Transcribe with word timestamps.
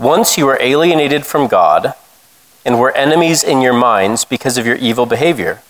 Once 0.00 0.38
you 0.38 0.46
were 0.46 0.56
alienated 0.62 1.26
from 1.26 1.46
God 1.46 1.92
and 2.64 2.80
were 2.80 2.90
enemies 2.92 3.44
in 3.44 3.60
your 3.60 3.74
minds 3.74 4.24
because 4.24 4.56
of 4.56 4.64
your 4.64 4.76
evil 4.76 5.04
behavior. 5.04 5.60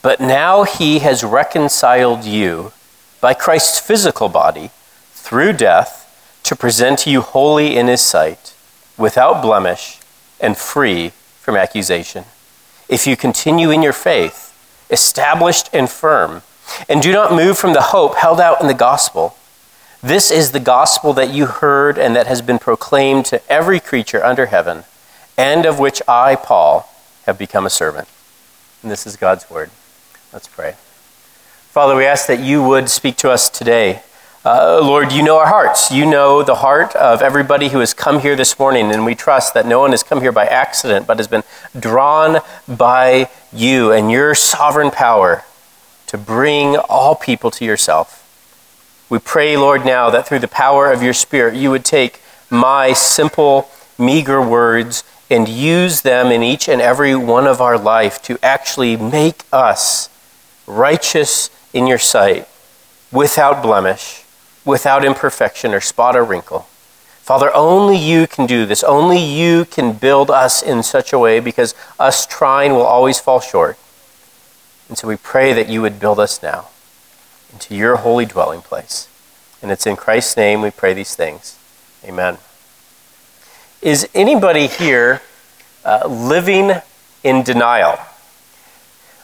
But 0.00 0.18
now 0.18 0.62
he 0.62 1.00
has 1.00 1.22
reconciled 1.22 2.24
you 2.24 2.72
by 3.20 3.34
Christ's 3.34 3.78
physical 3.78 4.30
body 4.30 4.70
through 5.12 5.52
death 5.52 6.40
to 6.44 6.56
present 6.56 7.06
you 7.06 7.20
holy 7.20 7.76
in 7.76 7.86
his 7.86 8.00
sight, 8.00 8.54
without 8.96 9.42
blemish 9.42 10.00
and 10.40 10.56
free 10.56 11.10
from 11.40 11.54
accusation. 11.54 12.24
If 12.88 13.06
you 13.06 13.14
continue 13.14 13.70
in 13.70 13.82
your 13.82 13.92
faith, 13.92 14.56
established 14.90 15.68
and 15.74 15.90
firm, 15.90 16.40
and 16.88 17.02
do 17.02 17.12
not 17.12 17.32
move 17.32 17.58
from 17.58 17.74
the 17.74 17.90
hope 17.92 18.16
held 18.16 18.40
out 18.40 18.62
in 18.62 18.68
the 18.68 18.74
gospel, 18.74 19.36
this 20.04 20.30
is 20.30 20.52
the 20.52 20.60
gospel 20.60 21.14
that 21.14 21.32
you 21.32 21.46
heard 21.46 21.96
and 21.96 22.14
that 22.14 22.26
has 22.26 22.42
been 22.42 22.58
proclaimed 22.58 23.24
to 23.24 23.40
every 23.50 23.80
creature 23.80 24.22
under 24.22 24.46
heaven, 24.46 24.84
and 25.38 25.64
of 25.64 25.78
which 25.78 26.02
I, 26.06 26.36
Paul, 26.36 26.90
have 27.24 27.38
become 27.38 27.64
a 27.64 27.70
servant. 27.70 28.06
And 28.82 28.90
this 28.90 29.06
is 29.06 29.16
God's 29.16 29.48
word. 29.48 29.70
Let's 30.30 30.46
pray. 30.46 30.72
Father, 31.70 31.96
we 31.96 32.04
ask 32.04 32.26
that 32.26 32.40
you 32.40 32.62
would 32.62 32.90
speak 32.90 33.16
to 33.16 33.30
us 33.30 33.48
today. 33.48 34.02
Uh, 34.44 34.78
Lord, 34.82 35.10
you 35.10 35.22
know 35.22 35.38
our 35.38 35.46
hearts. 35.46 35.90
You 35.90 36.04
know 36.04 36.42
the 36.42 36.56
heart 36.56 36.94
of 36.94 37.22
everybody 37.22 37.70
who 37.70 37.78
has 37.78 37.94
come 37.94 38.20
here 38.20 38.36
this 38.36 38.58
morning, 38.58 38.92
and 38.92 39.06
we 39.06 39.14
trust 39.14 39.54
that 39.54 39.66
no 39.66 39.80
one 39.80 39.92
has 39.92 40.02
come 40.02 40.20
here 40.20 40.32
by 40.32 40.44
accident, 40.44 41.06
but 41.06 41.16
has 41.16 41.28
been 41.28 41.44
drawn 41.80 42.40
by 42.68 43.30
you 43.54 43.90
and 43.90 44.10
your 44.10 44.34
sovereign 44.34 44.90
power 44.90 45.44
to 46.08 46.18
bring 46.18 46.76
all 46.76 47.14
people 47.14 47.50
to 47.52 47.64
yourself. 47.64 48.20
We 49.10 49.18
pray, 49.18 49.56
Lord, 49.56 49.84
now 49.84 50.10
that 50.10 50.26
through 50.26 50.38
the 50.38 50.48
power 50.48 50.90
of 50.90 51.02
your 51.02 51.12
Spirit, 51.12 51.54
you 51.54 51.70
would 51.70 51.84
take 51.84 52.20
my 52.50 52.92
simple, 52.92 53.68
meager 53.98 54.40
words 54.40 55.04
and 55.30 55.48
use 55.48 56.02
them 56.02 56.28
in 56.28 56.42
each 56.42 56.68
and 56.68 56.80
every 56.80 57.14
one 57.14 57.46
of 57.46 57.60
our 57.60 57.78
life 57.78 58.22
to 58.22 58.38
actually 58.42 58.96
make 58.96 59.42
us 59.52 60.08
righteous 60.66 61.50
in 61.72 61.86
your 61.86 61.98
sight, 61.98 62.48
without 63.12 63.62
blemish, 63.62 64.24
without 64.64 65.04
imperfection 65.04 65.74
or 65.74 65.80
spot 65.80 66.16
or 66.16 66.24
wrinkle. 66.24 66.60
Father, 67.20 67.54
only 67.54 67.96
you 67.96 68.26
can 68.26 68.46
do 68.46 68.66
this. 68.66 68.82
Only 68.84 69.18
you 69.18 69.64
can 69.64 69.92
build 69.92 70.30
us 70.30 70.62
in 70.62 70.82
such 70.82 71.12
a 71.12 71.18
way 71.18 71.40
because 71.40 71.74
us 71.98 72.26
trying 72.26 72.72
will 72.72 72.82
always 72.82 73.18
fall 73.18 73.40
short. 73.40 73.78
And 74.88 74.96
so 74.96 75.08
we 75.08 75.16
pray 75.16 75.52
that 75.52 75.68
you 75.68 75.82
would 75.82 75.98
build 75.98 76.20
us 76.20 76.42
now 76.42 76.68
into 77.54 77.74
your 77.74 77.96
holy 77.96 78.26
dwelling 78.26 78.60
place. 78.60 79.08
And 79.62 79.70
it's 79.70 79.86
in 79.86 79.96
Christ's 79.96 80.36
name 80.36 80.60
we 80.60 80.70
pray 80.70 80.92
these 80.92 81.14
things. 81.14 81.58
Amen. 82.04 82.36
Is 83.80 84.08
anybody 84.14 84.66
here 84.66 85.22
uh, 85.84 86.06
living 86.06 86.72
in 87.22 87.42
denial? 87.42 87.98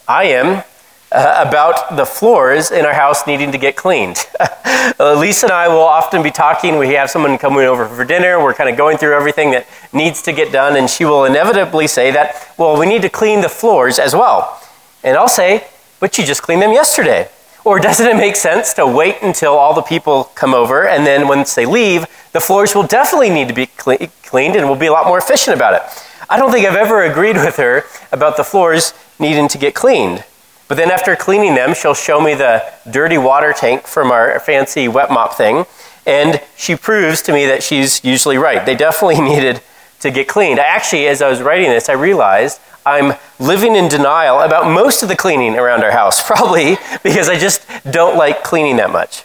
I 0.08 0.24
am 0.24 0.64
uh, 1.12 1.44
about 1.46 1.96
the 1.96 2.06
floors 2.06 2.70
in 2.70 2.86
our 2.86 2.94
house 2.94 3.26
needing 3.26 3.50
to 3.52 3.58
get 3.58 3.74
cleaned. 3.74 4.18
uh, 4.40 5.16
Lisa 5.18 5.46
and 5.46 5.52
I 5.52 5.68
will 5.68 5.80
often 5.80 6.22
be 6.22 6.30
talking. 6.30 6.78
We 6.78 6.94
have 6.94 7.10
someone 7.10 7.36
coming 7.36 7.64
over 7.64 7.86
for 7.86 8.04
dinner. 8.04 8.42
We're 8.42 8.54
kind 8.54 8.70
of 8.70 8.76
going 8.76 8.96
through 8.96 9.14
everything 9.14 9.50
that 9.50 9.66
needs 9.92 10.22
to 10.22 10.32
get 10.32 10.52
done, 10.52 10.76
and 10.76 10.88
she 10.88 11.04
will 11.04 11.24
inevitably 11.24 11.88
say 11.88 12.12
that, 12.12 12.54
well, 12.56 12.78
we 12.78 12.86
need 12.86 13.02
to 13.02 13.08
clean 13.08 13.40
the 13.40 13.48
floors 13.48 13.98
as 13.98 14.14
well. 14.14 14.62
And 15.02 15.16
I'll 15.16 15.28
say, 15.28 15.66
but 15.98 16.16
you 16.16 16.24
just 16.24 16.42
cleaned 16.42 16.62
them 16.62 16.72
yesterday. 16.72 17.28
Or 17.64 17.78
doesn't 17.78 18.06
it 18.06 18.16
make 18.16 18.36
sense 18.36 18.72
to 18.74 18.86
wait 18.86 19.16
until 19.22 19.52
all 19.52 19.74
the 19.74 19.82
people 19.82 20.24
come 20.34 20.54
over 20.54 20.88
and 20.88 21.06
then 21.06 21.28
once 21.28 21.54
they 21.54 21.66
leave, 21.66 22.06
the 22.32 22.40
floors 22.40 22.74
will 22.74 22.86
definitely 22.86 23.30
need 23.30 23.48
to 23.48 23.54
be 23.54 23.66
cleaned 23.66 24.56
and 24.56 24.66
we'll 24.66 24.78
be 24.78 24.86
a 24.86 24.92
lot 24.92 25.06
more 25.06 25.18
efficient 25.18 25.54
about 25.56 25.74
it? 25.74 25.82
I 26.30 26.38
don't 26.38 26.52
think 26.52 26.66
I've 26.66 26.76
ever 26.76 27.02
agreed 27.02 27.36
with 27.36 27.56
her 27.56 27.84
about 28.12 28.36
the 28.36 28.44
floors 28.44 28.94
needing 29.18 29.48
to 29.48 29.58
get 29.58 29.74
cleaned. 29.74 30.24
But 30.68 30.76
then 30.76 30.92
after 30.92 31.16
cleaning 31.16 31.56
them, 31.56 31.74
she'll 31.74 31.94
show 31.94 32.20
me 32.20 32.34
the 32.34 32.62
dirty 32.88 33.18
water 33.18 33.52
tank 33.52 33.88
from 33.88 34.12
our 34.12 34.38
fancy 34.38 34.86
wet 34.86 35.10
mop 35.10 35.34
thing, 35.34 35.66
and 36.06 36.40
she 36.56 36.76
proves 36.76 37.20
to 37.22 37.32
me 37.32 37.44
that 37.46 37.64
she's 37.64 38.04
usually 38.04 38.38
right. 38.38 38.64
They 38.64 38.76
definitely 38.76 39.20
needed 39.28 39.60
to 40.00 40.10
get 40.10 40.28
cleaned. 40.28 40.58
Actually, 40.58 41.06
as 41.06 41.22
I 41.22 41.28
was 41.28 41.40
writing 41.40 41.70
this, 41.70 41.88
I 41.88 41.92
realized 41.92 42.60
I'm 42.84 43.14
living 43.38 43.76
in 43.76 43.88
denial 43.88 44.40
about 44.40 44.70
most 44.70 45.02
of 45.02 45.08
the 45.08 45.16
cleaning 45.16 45.56
around 45.56 45.84
our 45.84 45.92
house, 45.92 46.22
probably 46.26 46.76
because 47.02 47.28
I 47.28 47.38
just 47.38 47.64
don't 47.90 48.16
like 48.16 48.42
cleaning 48.42 48.76
that 48.76 48.90
much. 48.90 49.24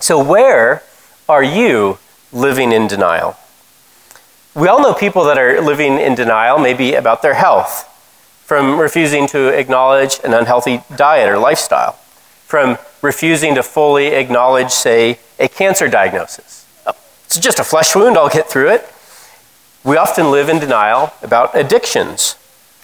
So, 0.00 0.22
where 0.22 0.82
are 1.28 1.42
you 1.42 1.98
living 2.32 2.72
in 2.72 2.86
denial? 2.86 3.36
We 4.54 4.68
all 4.68 4.80
know 4.80 4.94
people 4.94 5.24
that 5.24 5.38
are 5.38 5.60
living 5.60 5.98
in 5.98 6.14
denial, 6.14 6.58
maybe 6.58 6.94
about 6.94 7.22
their 7.22 7.34
health 7.34 7.92
from 8.46 8.78
refusing 8.78 9.26
to 9.26 9.48
acknowledge 9.48 10.20
an 10.22 10.32
unhealthy 10.32 10.80
diet 10.94 11.28
or 11.28 11.36
lifestyle, 11.36 11.92
from 12.46 12.78
refusing 13.02 13.56
to 13.56 13.62
fully 13.62 14.06
acknowledge, 14.06 14.70
say, 14.70 15.18
a 15.40 15.48
cancer 15.48 15.88
diagnosis. 15.88 16.64
It's 17.24 17.40
just 17.40 17.58
a 17.58 17.64
flesh 17.64 17.96
wound, 17.96 18.16
I'll 18.16 18.28
get 18.28 18.48
through 18.48 18.70
it. 18.70 18.88
We 19.86 19.96
often 19.96 20.32
live 20.32 20.48
in 20.48 20.58
denial 20.58 21.12
about 21.22 21.56
addictions. 21.56 22.34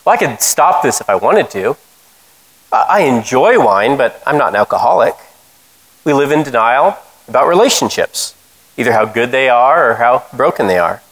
Well, 0.04 0.14
I 0.14 0.16
could 0.16 0.40
stop 0.40 0.84
this 0.84 1.00
if 1.00 1.10
I 1.10 1.16
wanted 1.16 1.50
to. 1.50 1.76
I 2.70 3.00
enjoy 3.00 3.58
wine, 3.58 3.96
but 3.96 4.22
I'm 4.24 4.38
not 4.38 4.50
an 4.50 4.54
alcoholic. 4.54 5.16
We 6.04 6.12
live 6.12 6.30
in 6.30 6.44
denial 6.44 6.96
about 7.26 7.48
relationships, 7.48 8.36
either 8.76 8.92
how 8.92 9.04
good 9.04 9.32
they 9.32 9.48
are 9.48 9.90
or 9.90 9.94
how 9.94 10.26
broken 10.32 10.68
they 10.68 10.78
are. 10.78 11.02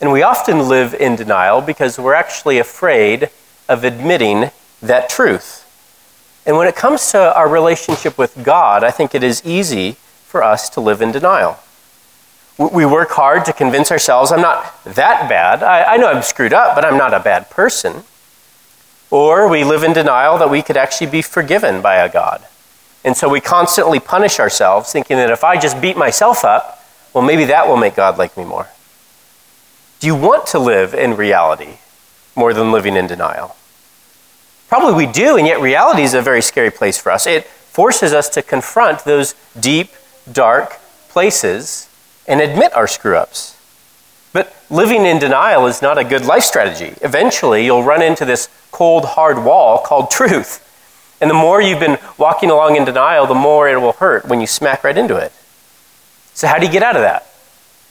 And 0.00 0.12
we 0.12 0.22
often 0.22 0.68
live 0.68 0.94
in 0.94 1.16
denial 1.16 1.60
because 1.62 1.98
we're 1.98 2.14
actually 2.14 2.58
afraid 2.58 3.28
of 3.68 3.82
admitting 3.82 4.52
that 4.80 5.08
truth. 5.08 5.68
And 6.46 6.56
when 6.56 6.68
it 6.68 6.76
comes 6.76 7.10
to 7.10 7.36
our 7.36 7.48
relationship 7.48 8.16
with 8.16 8.44
God, 8.44 8.84
I 8.84 8.92
think 8.92 9.16
it 9.16 9.24
is 9.24 9.44
easy 9.44 9.96
for 10.28 10.44
us 10.44 10.68
to 10.70 10.80
live 10.80 11.02
in 11.02 11.10
denial. 11.10 11.58
We 12.58 12.84
work 12.84 13.10
hard 13.10 13.44
to 13.46 13.52
convince 13.52 13.90
ourselves 13.90 14.30
I'm 14.30 14.42
not 14.42 14.84
that 14.84 15.28
bad. 15.28 15.62
I, 15.62 15.94
I, 15.94 15.96
know 15.96 16.08
I'm 16.08 16.22
screwed 16.22 16.52
up, 16.52 16.74
but 16.74 16.84
I'm 16.84 16.98
not 16.98 17.14
a 17.14 17.20
bad 17.20 17.48
person. 17.50 18.04
Or 19.10 19.48
we 19.48 19.64
live 19.64 19.82
in 19.82 19.92
denial 19.92 20.38
that 20.38 20.50
we 20.50 20.62
could 20.62 20.76
actually 20.76 21.10
be 21.10 21.22
forgiven 21.22 21.80
by 21.80 21.96
a 21.96 22.12
God. 22.12 22.46
And 23.04 23.16
so 23.16 23.28
we 23.28 23.40
constantly 23.40 24.00
punish 24.00 24.38
ourselves, 24.38 24.92
thinking 24.92 25.16
that 25.16 25.30
if 25.30 25.44
I 25.44 25.58
just 25.58 25.80
beat 25.80 25.96
myself 25.96 26.44
up, 26.44 26.84
well, 27.12 27.24
maybe 27.24 27.46
that 27.46 27.68
will 27.68 27.76
make 27.76 27.96
God 27.96 28.16
like 28.16 28.36
me 28.36 28.44
more. 28.44 28.68
Do 30.00 30.06
you 30.06 30.14
want 30.14 30.46
to 30.48 30.58
live 30.58 30.94
in 30.94 31.16
reality 31.16 31.78
more 32.36 32.54
than 32.54 32.72
living 32.72 32.96
in 32.96 33.06
denial? 33.06 33.56
Probably 34.68 35.06
we 35.06 35.12
do, 35.12 35.36
and 35.36 35.46
yet 35.46 35.60
reality 35.60 36.02
is 36.02 36.14
a 36.14 36.22
very 36.22 36.40
scary 36.40 36.70
place 36.70 36.98
for 36.98 37.12
us. 37.12 37.26
It 37.26 37.44
forces 37.44 38.12
us 38.12 38.28
to 38.30 38.42
confront 38.42 39.04
those 39.04 39.34
deep, 39.58 39.90
dark 40.30 40.78
places 41.08 41.88
and 42.26 42.40
admit 42.40 42.74
our 42.74 42.86
screw 42.86 43.16
ups. 43.16 43.56
But 44.32 44.54
living 44.70 45.04
in 45.04 45.18
denial 45.18 45.66
is 45.66 45.82
not 45.82 45.98
a 45.98 46.04
good 46.04 46.24
life 46.24 46.42
strategy. 46.42 46.94
Eventually, 47.02 47.64
you'll 47.64 47.82
run 47.82 48.02
into 48.02 48.24
this 48.24 48.48
cold, 48.70 49.04
hard 49.04 49.44
wall 49.44 49.78
called 49.78 50.10
truth. 50.10 50.68
And 51.20 51.30
the 51.30 51.34
more 51.34 51.60
you've 51.60 51.80
been 51.80 51.98
walking 52.18 52.50
along 52.50 52.76
in 52.76 52.84
denial, 52.84 53.26
the 53.26 53.34
more 53.34 53.68
it 53.68 53.80
will 53.80 53.92
hurt 53.92 54.26
when 54.26 54.40
you 54.40 54.46
smack 54.46 54.82
right 54.82 54.96
into 54.96 55.16
it. 55.16 55.32
So, 56.34 56.48
how 56.48 56.58
do 56.58 56.66
you 56.66 56.72
get 56.72 56.82
out 56.82 56.96
of 56.96 57.02
that? 57.02 57.26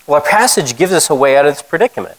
Well, 0.08 0.20
our 0.20 0.28
passage 0.28 0.75
gives 0.75 0.91
us 0.91 1.09
a 1.09 1.16
way 1.16 1.38
out 1.38 1.46
of 1.46 1.53
this 1.53 1.62
predicament 1.62 2.18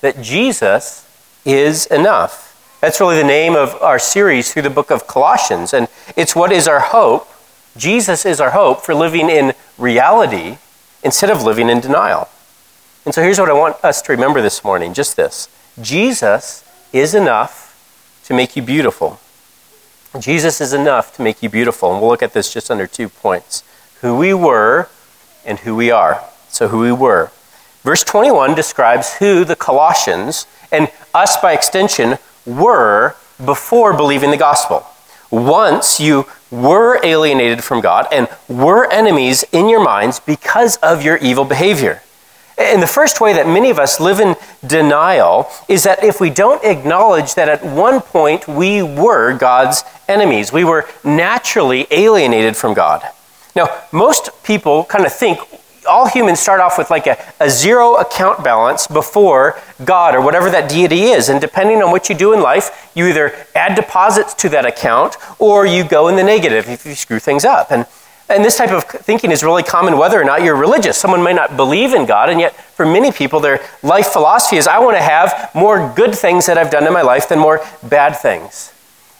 that 0.00 0.20
Jesus 0.22 1.08
is 1.44 1.86
enough. 1.86 2.78
That's 2.80 3.00
really 3.00 3.16
the 3.16 3.24
name 3.24 3.56
of 3.56 3.74
our 3.82 3.98
series 3.98 4.52
through 4.52 4.62
the 4.62 4.70
book 4.70 4.90
of 4.90 5.06
Colossians. 5.06 5.74
And 5.74 5.88
it's 6.16 6.36
what 6.36 6.52
is 6.52 6.68
our 6.68 6.80
hope. 6.80 7.28
Jesus 7.76 8.24
is 8.24 8.40
our 8.40 8.50
hope 8.50 8.82
for 8.82 8.94
living 8.94 9.30
in 9.30 9.54
reality 9.76 10.58
instead 11.02 11.30
of 11.30 11.42
living 11.42 11.68
in 11.68 11.80
denial. 11.80 12.28
And 13.04 13.14
so 13.14 13.22
here's 13.22 13.38
what 13.38 13.50
I 13.50 13.54
want 13.54 13.82
us 13.84 14.02
to 14.02 14.12
remember 14.12 14.42
this 14.42 14.62
morning 14.62 14.92
just 14.94 15.16
this 15.16 15.48
Jesus 15.80 16.64
is 16.92 17.14
enough 17.14 18.20
to 18.24 18.34
make 18.34 18.56
you 18.56 18.62
beautiful. 18.62 19.20
Jesus 20.18 20.60
is 20.60 20.72
enough 20.72 21.14
to 21.16 21.22
make 21.22 21.42
you 21.42 21.48
beautiful. 21.48 21.92
And 21.92 22.00
we'll 22.00 22.10
look 22.10 22.22
at 22.22 22.32
this 22.32 22.52
just 22.52 22.70
under 22.70 22.86
two 22.86 23.08
points 23.08 23.62
who 24.00 24.16
we 24.16 24.32
were 24.32 24.88
and 25.44 25.60
who 25.60 25.74
we 25.74 25.90
are. 25.90 26.24
So, 26.48 26.68
who 26.68 26.80
we 26.80 26.92
were. 26.92 27.30
Verse 27.82 28.02
21 28.04 28.54
describes 28.54 29.14
who 29.14 29.44
the 29.44 29.56
Colossians, 29.56 30.46
and 30.72 30.90
us 31.14 31.36
by 31.40 31.52
extension, 31.52 32.18
were 32.44 33.14
before 33.44 33.96
believing 33.96 34.30
the 34.30 34.36
gospel. 34.36 34.86
Once 35.30 36.00
you 36.00 36.26
were 36.50 36.98
alienated 37.04 37.62
from 37.62 37.80
God 37.80 38.06
and 38.10 38.28
were 38.48 38.90
enemies 38.90 39.44
in 39.52 39.68
your 39.68 39.82
minds 39.82 40.20
because 40.20 40.76
of 40.78 41.02
your 41.02 41.16
evil 41.18 41.44
behavior. 41.44 42.02
And 42.58 42.82
the 42.82 42.88
first 42.88 43.20
way 43.20 43.32
that 43.34 43.46
many 43.46 43.70
of 43.70 43.78
us 43.78 44.00
live 44.00 44.18
in 44.18 44.34
denial 44.66 45.48
is 45.68 45.84
that 45.84 46.02
if 46.02 46.20
we 46.20 46.28
don't 46.28 46.64
acknowledge 46.64 47.34
that 47.34 47.48
at 47.48 47.64
one 47.64 48.00
point 48.00 48.48
we 48.48 48.82
were 48.82 49.36
God's 49.36 49.84
enemies, 50.08 50.52
we 50.52 50.64
were 50.64 50.88
naturally 51.04 51.86
alienated 51.90 52.56
from 52.56 52.74
God. 52.74 53.02
Now, 53.54 53.68
most 53.92 54.30
people 54.42 54.84
kind 54.84 55.06
of 55.06 55.12
think 55.12 55.38
all 55.88 56.06
humans 56.06 56.38
start 56.38 56.60
off 56.60 56.78
with 56.78 56.90
like 56.90 57.06
a, 57.06 57.18
a 57.40 57.50
zero 57.50 57.96
account 57.96 58.44
balance 58.44 58.86
before 58.86 59.60
God 59.84 60.14
or 60.14 60.20
whatever 60.20 60.50
that 60.50 60.70
deity 60.70 61.04
is. 61.04 61.28
And 61.28 61.40
depending 61.40 61.82
on 61.82 61.90
what 61.90 62.08
you 62.08 62.14
do 62.14 62.32
in 62.32 62.40
life, 62.40 62.90
you 62.94 63.06
either 63.06 63.34
add 63.54 63.74
deposits 63.74 64.34
to 64.34 64.48
that 64.50 64.66
account 64.66 65.16
or 65.38 65.66
you 65.66 65.82
go 65.82 66.08
in 66.08 66.16
the 66.16 66.22
negative 66.22 66.68
if 66.68 66.86
you 66.86 66.94
screw 66.94 67.18
things 67.18 67.44
up. 67.44 67.72
And, 67.72 67.86
and 68.28 68.44
this 68.44 68.56
type 68.58 68.70
of 68.70 68.84
thinking 68.84 69.30
is 69.30 69.42
really 69.42 69.62
common 69.62 69.96
whether 69.96 70.20
or 70.20 70.24
not 70.24 70.42
you're 70.42 70.54
religious. 70.54 70.98
Someone 70.98 71.24
may 71.24 71.32
not 71.32 71.56
believe 71.56 71.94
in 71.94 72.04
God, 72.04 72.28
and 72.28 72.38
yet 72.38 72.54
for 72.54 72.84
many 72.84 73.10
people, 73.10 73.40
their 73.40 73.60
life 73.82 74.08
philosophy 74.08 74.58
is 74.58 74.66
I 74.66 74.78
want 74.80 74.96
to 74.98 75.02
have 75.02 75.50
more 75.54 75.92
good 75.96 76.14
things 76.14 76.46
that 76.46 76.58
I've 76.58 76.70
done 76.70 76.86
in 76.86 76.92
my 76.92 77.02
life 77.02 77.28
than 77.30 77.38
more 77.38 77.64
bad 77.82 78.16
things. 78.16 78.72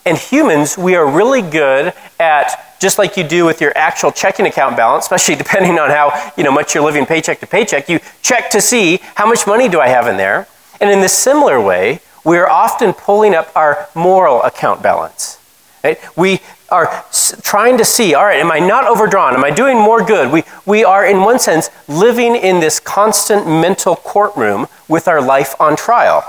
And 0.04 0.16
humans, 0.16 0.76
we 0.78 0.94
are 0.94 1.06
really 1.06 1.42
good 1.42 1.92
at, 2.18 2.67
just 2.78 2.98
like 2.98 3.16
you 3.16 3.24
do 3.24 3.44
with 3.44 3.60
your 3.60 3.76
actual 3.76 4.12
checking 4.12 4.46
account 4.46 4.76
balance, 4.76 5.04
especially 5.04 5.34
depending 5.44 5.78
on 5.78 5.90
how 5.90 6.32
you 6.36 6.44
know, 6.44 6.52
much 6.52 6.74
you're 6.74 6.84
living 6.84 7.06
paycheck 7.06 7.40
to 7.40 7.46
paycheck, 7.46 7.88
you 7.88 8.00
check 8.22 8.50
to 8.50 8.60
see 8.60 9.00
how 9.14 9.26
much 9.26 9.46
money 9.46 9.68
do 9.68 9.80
I 9.80 9.88
have 9.88 10.06
in 10.06 10.16
there. 10.16 10.46
And 10.80 10.90
in 10.90 11.00
this 11.00 11.16
similar 11.16 11.60
way, 11.60 12.00
we 12.24 12.36
are 12.36 12.48
often 12.48 12.92
pulling 12.92 13.34
up 13.34 13.50
our 13.56 13.88
moral 13.94 14.42
account 14.42 14.82
balance. 14.82 15.38
Right? 15.82 15.98
We 16.16 16.40
are 16.70 17.04
trying 17.42 17.78
to 17.78 17.84
see, 17.84 18.14
all 18.14 18.24
right, 18.24 18.40
am 18.40 18.52
I 18.52 18.58
not 18.58 18.86
overdrawn? 18.86 19.34
Am 19.34 19.44
I 19.44 19.50
doing 19.50 19.78
more 19.78 20.04
good? 20.04 20.30
We, 20.30 20.42
we 20.66 20.84
are, 20.84 21.06
in 21.06 21.20
one 21.20 21.38
sense, 21.38 21.70
living 21.88 22.36
in 22.36 22.60
this 22.60 22.78
constant 22.78 23.46
mental 23.46 23.96
courtroom 23.96 24.66
with 24.86 25.08
our 25.08 25.22
life 25.22 25.58
on 25.58 25.76
trial, 25.76 26.22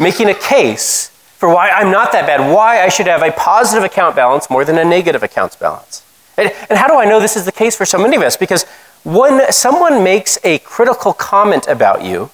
making 0.00 0.28
a 0.28 0.34
case 0.34 1.11
for 1.42 1.52
why 1.52 1.70
I'm 1.70 1.90
not 1.90 2.12
that 2.12 2.24
bad, 2.24 2.54
why 2.54 2.84
I 2.84 2.88
should 2.88 3.08
have 3.08 3.20
a 3.20 3.32
positive 3.32 3.82
account 3.82 4.14
balance 4.14 4.48
more 4.48 4.64
than 4.64 4.78
a 4.78 4.84
negative 4.84 5.24
accounts 5.24 5.56
balance. 5.56 6.04
And, 6.36 6.52
and 6.70 6.78
how 6.78 6.86
do 6.86 6.94
I 6.94 7.04
know 7.04 7.18
this 7.18 7.36
is 7.36 7.44
the 7.44 7.50
case 7.50 7.74
for 7.74 7.84
so 7.84 7.98
many 7.98 8.14
of 8.14 8.22
us? 8.22 8.36
Because 8.36 8.62
when 9.02 9.50
someone 9.50 10.04
makes 10.04 10.38
a 10.44 10.60
critical 10.60 11.12
comment 11.12 11.66
about 11.66 12.04
you, 12.04 12.30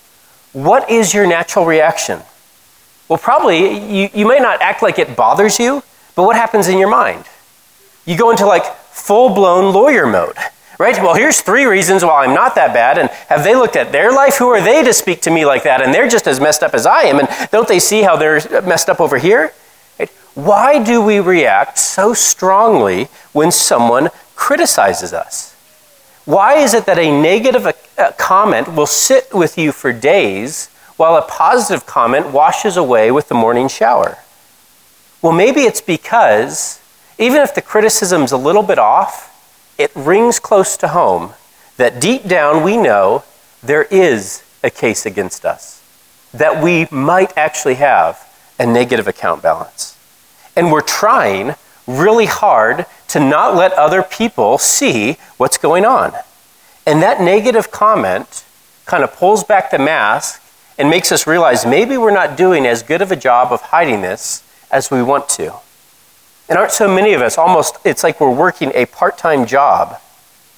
what 0.53 0.91
is 0.91 1.15
your 1.15 1.27
natural 1.27 1.65
reaction? 1.65 2.21
Well, 3.09 3.19
probably 3.19 3.79
you, 3.79 4.11
you 4.13 4.29
may 4.29 4.41
not 4.41 4.61
act 4.61 4.83
like 4.83 4.99
it 4.99 5.17
bothers 5.17 5.59
you, 5.59 5.83
but 6.15 6.25
what 6.25 6.37
happens 6.37 6.69
in 6.69 6.77
your 6.77 6.91
mind? 6.91 7.25
You 8.05 8.15
go 8.15 8.31
into 8.31 8.45
like 8.45 8.67
full 8.91 9.35
blown 9.35 9.73
lawyer 9.73 10.07
mode 10.07 10.37
right? 10.79 10.97
Well, 10.97 11.15
here's 11.15 11.41
three 11.41 11.65
reasons 11.65 12.05
why 12.05 12.25
I'm 12.25 12.35
not 12.35 12.55
that 12.55 12.73
bad. 12.73 12.99
And 12.99 13.11
have 13.29 13.45
they 13.45 13.55
looked 13.55 13.77
at 13.77 13.93
their 13.93 14.13
life? 14.13 14.39
Who 14.39 14.49
are 14.49 14.61
they 14.61 14.83
to 14.85 14.95
speak 14.95 15.21
to 15.23 15.31
me 15.31 15.45
like 15.45 15.65
that? 15.65 15.83
And 15.83 15.93
they're 15.93 16.09
just 16.09 16.27
as 16.27 16.41
messed 16.41 16.63
up 16.63 16.75
as 16.75 16.87
I 16.87 17.03
am. 17.03 17.19
And 17.19 17.29
don't 17.51 17.69
they 17.69 17.81
see 17.81 18.03
how 18.03 18.17
they're 18.17 18.41
messed 18.63 18.89
up 18.89 19.01
over 19.01 19.19
here? 19.19 19.53
Right? 19.99 20.09
Why 20.35 20.83
do 20.83 21.03
we 21.03 21.19
react 21.21 21.79
so 21.79 22.15
strongly 22.15 23.09
when 23.33 23.51
someone 23.51 24.11
criticizes 24.37 25.13
us? 25.13 25.55
Why 26.25 26.55
is 26.59 26.75
it 26.75 26.87
that 26.87 26.99
a 26.99 27.11
negative 27.11 27.67
uh, 27.67 28.13
comment 28.19 28.75
will 28.75 28.87
sit 28.87 29.33
with 29.33 29.57
you 29.57 29.73
for 29.73 29.93
days 29.93 30.69
while 30.97 31.17
a 31.17 31.23
positive 31.23 31.87
comment 31.87 32.33
washes 32.33 32.77
away 32.77 33.11
with 33.11 33.29
the 33.29 33.35
morning 33.35 33.67
shower? 33.67 34.19
Well, 35.23 35.33
maybe 35.33 35.63
it's 35.63 35.81
because 35.81 36.81
even 37.19 37.41
if 37.41 37.55
the 37.55 37.63
criticism's 37.63 38.31
a 38.31 38.37
little 38.37 38.63
bit 38.63 38.79
off, 38.79 39.28
it 39.79 39.93
rings 39.95 40.39
close 40.41 40.77
to 40.77 40.89
home 40.89 41.33
that 41.77 42.01
deep 42.01 42.25
down 42.25 42.65
we 42.65 42.77
know 42.77 43.23
there 43.63 43.85
is 43.85 44.43
a 44.63 44.71
case 44.71 45.07
against 45.07 45.45
us, 45.45 45.83
that 46.35 46.63
we 46.63 46.89
might 46.91 47.37
actually 47.39 47.77
have 47.77 48.25
a 48.59 48.67
negative 48.67 49.07
account 49.07 49.41
balance. 49.41 49.97
And 50.57 50.73
we're 50.73 50.81
trying 50.81 51.55
really 51.87 52.27
hard 52.27 52.85
to 53.09 53.21
not 53.21 53.55
let 53.55 53.73
other 53.73 54.03
people 54.03 54.59
see 54.59 55.17
what's 55.37 55.57
going 55.57 55.87
on. 55.87 56.13
And 56.85 57.01
that 57.03 57.21
negative 57.21 57.71
comment 57.71 58.45
kind 58.85 59.05
of 59.05 59.15
pulls 59.15 59.45
back 59.45 59.71
the 59.71 59.79
mask 59.79 60.43
and 60.77 60.91
makes 60.91 61.13
us 61.13 61.27
realize 61.27 61.65
maybe 61.65 61.97
we're 61.97 62.11
not 62.11 62.37
doing 62.37 62.67
as 62.67 62.83
good 62.83 63.01
of 63.01 63.13
a 63.13 63.17
job 63.17 63.53
of 63.53 63.61
hiding 63.61 64.03
this 64.03 64.43
as 64.71 64.91
we 64.91 65.03
want 65.03 65.29
to. 65.31 65.55
And 66.49 66.59
aren't 66.59 66.73
so 66.73 66.89
many 66.89 67.13
of 67.13 67.21
us 67.21 67.37
almost, 67.37 67.77
it's 67.85 68.03
like 68.03 68.21
we're 68.21 68.35
working 68.35 68.73
a 68.75 68.87
part 68.87 69.19
time 69.19 69.47
job 69.47 70.01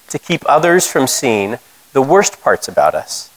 to 0.09 0.19
keep 0.19 0.43
others 0.47 0.87
from 0.87 1.07
seeing 1.07 1.57
the 1.93 2.01
worst 2.01 2.41
parts 2.41 2.67
about 2.67 2.95
us. 2.95 3.29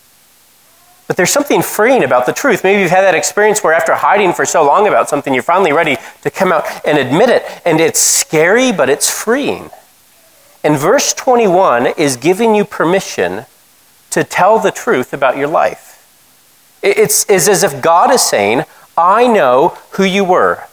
But 1.06 1.16
there's 1.16 1.30
something 1.30 1.60
freeing 1.62 2.02
about 2.02 2.26
the 2.26 2.32
truth. 2.32 2.64
Maybe 2.64 2.80
you've 2.80 2.90
had 2.90 3.02
that 3.02 3.14
experience 3.14 3.62
where 3.62 3.74
after 3.74 3.94
hiding 3.94 4.32
for 4.32 4.46
so 4.46 4.64
long 4.64 4.88
about 4.88 5.08
something, 5.08 5.34
you're 5.34 5.42
finally 5.42 5.72
ready 5.72 5.96
to 6.22 6.30
come 6.30 6.50
out 6.50 6.64
and 6.86 6.96
admit 6.96 7.28
it. 7.28 7.44
And 7.66 7.80
it's 7.80 8.00
scary, 8.00 8.72
but 8.72 8.88
it's 8.88 9.10
freeing. 9.10 9.70
And 10.62 10.78
verse 10.78 11.12
21 11.12 11.88
is 11.98 12.16
giving 12.16 12.54
you 12.54 12.64
permission 12.64 13.44
to 14.10 14.24
tell 14.24 14.58
the 14.58 14.70
truth 14.70 15.12
about 15.12 15.36
your 15.36 15.48
life. 15.48 15.90
It's, 16.82 17.28
it's 17.28 17.48
as 17.48 17.62
if 17.62 17.82
God 17.82 18.10
is 18.10 18.22
saying, 18.22 18.64
I 18.96 19.26
know 19.26 19.76
who 19.92 20.04
you 20.04 20.24
were. 20.24 20.64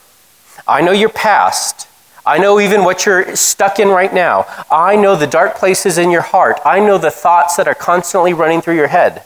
I 0.67 0.81
know 0.81 0.91
your 0.91 1.09
past. 1.09 1.87
I 2.25 2.37
know 2.37 2.59
even 2.59 2.83
what 2.83 3.05
you're 3.05 3.35
stuck 3.35 3.79
in 3.79 3.87
right 3.87 4.13
now. 4.13 4.45
I 4.69 4.95
know 4.95 5.15
the 5.15 5.27
dark 5.27 5.55
places 5.55 5.97
in 5.97 6.11
your 6.11 6.21
heart. 6.21 6.59
I 6.63 6.79
know 6.79 6.97
the 6.97 7.11
thoughts 7.11 7.55
that 7.55 7.67
are 7.67 7.75
constantly 7.75 8.33
running 8.33 8.61
through 8.61 8.75
your 8.75 8.87
head. 8.87 9.23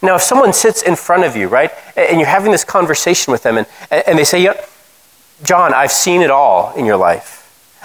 Now, 0.00 0.14
if 0.14 0.22
someone 0.22 0.52
sits 0.52 0.82
in 0.82 0.96
front 0.96 1.24
of 1.24 1.36
you, 1.36 1.48
right, 1.48 1.70
and 1.96 2.18
you're 2.18 2.28
having 2.28 2.52
this 2.52 2.64
conversation 2.64 3.32
with 3.32 3.42
them, 3.42 3.58
and, 3.58 3.66
and 3.90 4.18
they 4.18 4.24
say, 4.24 4.42
yeah, 4.42 4.64
John, 5.42 5.74
I've 5.74 5.92
seen 5.92 6.22
it 6.22 6.30
all 6.30 6.72
in 6.76 6.84
your 6.84 6.96
life. 6.96 7.34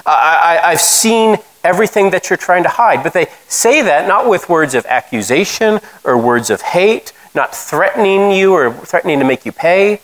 I, 0.06 0.60
I, 0.62 0.70
I've 0.72 0.82
seen 0.82 1.38
everything 1.64 2.12
that 2.12 2.30
you're 2.30 2.38
trying 2.38 2.64
to 2.64 2.70
hide. 2.70 3.04
But 3.04 3.14
they 3.14 3.28
say 3.48 3.82
that 3.82 4.08
not 4.08 4.30
with 4.30 4.50
words 4.50 4.76
of 4.76 4.86
accusation 4.86 5.80
or 6.04 6.18
words 6.18 6.50
of 6.50 6.62
hate, 6.62 7.14
not 7.34 7.56
threatening 7.56 8.32
you 8.32 8.54
or 8.54 8.72
threatening 8.72 9.20
to 9.20 9.26
make 9.26 9.46
you 9.46 9.52
pay. 9.52 10.02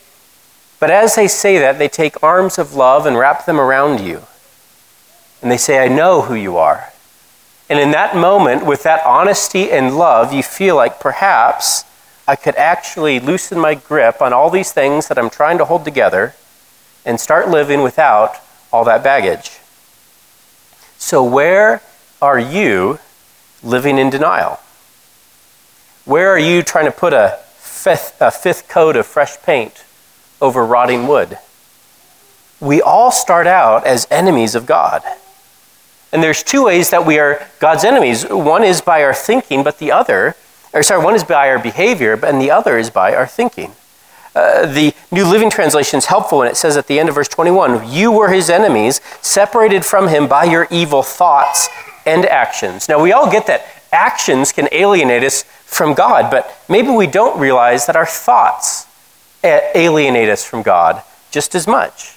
But 0.80 0.90
as 0.90 1.14
they 1.14 1.28
say 1.28 1.58
that, 1.58 1.78
they 1.78 1.88
take 1.88 2.22
arms 2.22 2.58
of 2.58 2.74
love 2.74 3.04
and 3.04 3.16
wrap 3.16 3.44
them 3.44 3.60
around 3.60 4.00
you. 4.00 4.22
And 5.42 5.50
they 5.50 5.58
say, 5.58 5.78
I 5.78 5.88
know 5.88 6.22
who 6.22 6.34
you 6.34 6.56
are. 6.56 6.90
And 7.68 7.78
in 7.78 7.92
that 7.92 8.16
moment, 8.16 8.66
with 8.66 8.82
that 8.82 9.04
honesty 9.06 9.70
and 9.70 9.96
love, 9.96 10.32
you 10.32 10.42
feel 10.42 10.74
like 10.74 10.98
perhaps 10.98 11.84
I 12.26 12.34
could 12.34 12.56
actually 12.56 13.20
loosen 13.20 13.60
my 13.60 13.74
grip 13.74 14.20
on 14.22 14.32
all 14.32 14.50
these 14.50 14.72
things 14.72 15.08
that 15.08 15.18
I'm 15.18 15.30
trying 15.30 15.58
to 15.58 15.66
hold 15.66 15.84
together 15.84 16.34
and 17.04 17.20
start 17.20 17.48
living 17.48 17.82
without 17.82 18.36
all 18.72 18.84
that 18.84 19.04
baggage. 19.04 19.60
So, 20.98 21.22
where 21.22 21.82
are 22.20 22.38
you 22.38 22.98
living 23.62 23.98
in 23.98 24.10
denial? 24.10 24.60
Where 26.04 26.30
are 26.30 26.38
you 26.38 26.62
trying 26.62 26.86
to 26.86 26.92
put 26.92 27.12
a 27.12 27.38
fifth, 27.58 28.16
a 28.20 28.30
fifth 28.30 28.68
coat 28.68 28.96
of 28.96 29.06
fresh 29.06 29.40
paint 29.42 29.84
over 30.40 30.64
rotting 30.64 31.06
wood. 31.06 31.38
We 32.60 32.82
all 32.82 33.10
start 33.10 33.46
out 33.46 33.86
as 33.86 34.06
enemies 34.10 34.54
of 34.54 34.66
God. 34.66 35.02
And 36.12 36.22
there's 36.22 36.42
two 36.42 36.64
ways 36.64 36.90
that 36.90 37.06
we 37.06 37.18
are 37.18 37.46
God's 37.58 37.84
enemies. 37.84 38.26
One 38.26 38.64
is 38.64 38.80
by 38.80 39.02
our 39.02 39.14
thinking, 39.14 39.62
but 39.62 39.78
the 39.78 39.92
other, 39.92 40.34
or 40.72 40.82
sorry, 40.82 41.04
one 41.04 41.14
is 41.14 41.24
by 41.24 41.48
our 41.48 41.58
behavior, 41.58 42.18
and 42.24 42.40
the 42.40 42.50
other 42.50 42.78
is 42.78 42.90
by 42.90 43.14
our 43.14 43.26
thinking. 43.26 43.72
Uh, 44.34 44.66
the 44.66 44.94
New 45.10 45.24
Living 45.24 45.50
Translation 45.50 45.98
is 45.98 46.06
helpful, 46.06 46.38
when 46.38 46.48
it 46.48 46.56
says 46.56 46.76
at 46.76 46.86
the 46.86 47.00
end 47.00 47.08
of 47.08 47.14
verse 47.14 47.28
21 47.28 47.90
You 47.90 48.12
were 48.12 48.30
his 48.30 48.50
enemies, 48.50 49.00
separated 49.20 49.84
from 49.84 50.08
him 50.08 50.28
by 50.28 50.44
your 50.44 50.68
evil 50.70 51.02
thoughts 51.02 51.68
and 52.06 52.26
actions. 52.26 52.88
Now, 52.88 53.02
we 53.02 53.12
all 53.12 53.30
get 53.30 53.46
that 53.46 53.66
actions 53.92 54.52
can 54.52 54.68
alienate 54.72 55.24
us 55.24 55.42
from 55.64 55.94
God, 55.94 56.30
but 56.30 56.62
maybe 56.68 56.90
we 56.90 57.06
don't 57.06 57.38
realize 57.40 57.86
that 57.86 57.96
our 57.96 58.06
thoughts 58.06 58.86
alienate 59.42 60.28
us 60.28 60.44
from 60.44 60.62
God 60.62 61.02
just 61.30 61.54
as 61.54 61.66
much. 61.66 62.16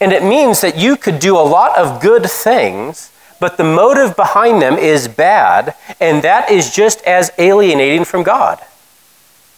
And 0.00 0.12
it 0.12 0.22
means 0.22 0.60
that 0.60 0.76
you 0.76 0.96
could 0.96 1.18
do 1.18 1.36
a 1.36 1.40
lot 1.40 1.76
of 1.78 2.02
good 2.02 2.24
things, 2.24 3.10
but 3.40 3.56
the 3.56 3.64
motive 3.64 4.16
behind 4.16 4.60
them 4.60 4.74
is 4.74 5.08
bad, 5.08 5.74
and 6.00 6.22
that 6.22 6.50
is 6.50 6.74
just 6.74 7.02
as 7.02 7.30
alienating 7.38 8.04
from 8.04 8.22
God. 8.22 8.60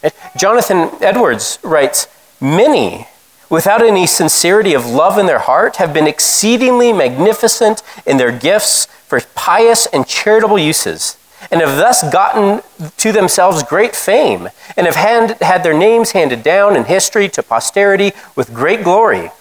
Eh, 0.03 0.11
Jonathan 0.37 0.91
Edwards 1.01 1.59
writes 1.63 2.07
Many, 2.39 3.07
without 3.49 3.81
any 3.81 4.05
sincerity 4.05 4.73
of 4.73 4.85
love 4.85 5.17
in 5.17 5.25
their 5.25 5.39
heart, 5.39 5.77
have 5.77 5.93
been 5.93 6.07
exceedingly 6.07 6.93
magnificent 6.93 7.81
in 8.05 8.17
their 8.17 8.31
gifts 8.31 8.85
for 9.07 9.19
pious 9.35 9.87
and 9.87 10.05
charitable 10.05 10.59
uses 10.59 11.17
and 11.51 11.61
have 11.61 11.77
thus 11.77 12.09
gotten 12.11 12.61
to 12.97 13.11
themselves 13.11 13.63
great 13.63 13.95
fame, 13.95 14.49
and 14.75 14.85
have 14.85 14.95
hand, 14.95 15.31
had 15.41 15.63
their 15.63 15.77
names 15.77 16.11
handed 16.11 16.43
down 16.43 16.75
in 16.75 16.85
history 16.85 17.29
to 17.29 17.43
posterity 17.43 18.11
with 18.35 18.53
great 18.53 18.83
glory. 18.83 19.31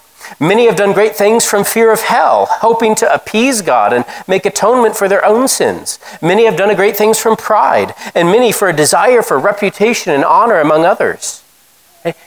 Many 0.41 0.67
have 0.67 0.77
done 0.77 0.93
great 0.93 1.15
things 1.15 1.45
from 1.45 1.65
fear 1.65 1.93
of 1.93 2.01
hell, 2.01 2.47
hoping 2.51 2.95
to 2.97 3.15
appease 3.15 3.63
God 3.63 3.93
and 3.93 4.05
make 4.27 4.45
atonement 4.45 4.97
for 4.97 5.09
their 5.09 5.25
own 5.25 5.47
sins. 5.47 5.99
Many 6.21 6.47
have 6.47 6.57
done 6.57 6.75
great 6.75 6.97
things 6.97 7.19
from 7.19 7.37
pride, 7.37 7.95
and 8.15 8.29
many 8.29 8.51
for 8.53 8.69
a 8.69 8.77
desire 8.77 9.23
for 9.23 9.39
reputation 9.39 10.13
and 10.13 10.25
honor 10.25 10.59
among 10.59 10.85
others. 10.85 11.43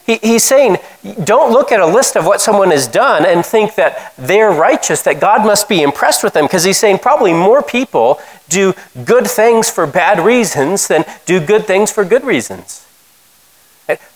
He, 0.06 0.16
he's 0.18 0.44
saying, 0.44 0.78
don't 1.24 1.52
look 1.52 1.72
at 1.72 1.80
a 1.80 1.86
list 1.86 2.16
of 2.16 2.26
what 2.26 2.42
someone 2.42 2.72
has 2.72 2.88
done 2.88 3.26
and 3.26 3.46
think 3.46 3.76
that 3.76 4.14
they're 4.18 4.52
righteous, 4.52 5.02
that 5.04 5.20
God 5.20 5.46
must 5.46 5.70
be 5.70 5.82
impressed 5.82 6.24
with 6.24 6.34
them, 6.34 6.46
because 6.46 6.64
he's 6.64 6.78
saying 6.78 7.00
probably 7.00 7.34
more 7.34 7.62
people 7.62 8.20
do 8.50 8.74
good 9.06 9.28
things 9.28 9.70
for 9.70 9.86
bad 9.86 10.20
reasons 10.20 10.88
than 10.88 11.06
do 11.26 11.40
good 11.40 11.66
things 11.66 11.92
for 11.92 12.04
good 12.04 12.24
reasons. 12.24 12.86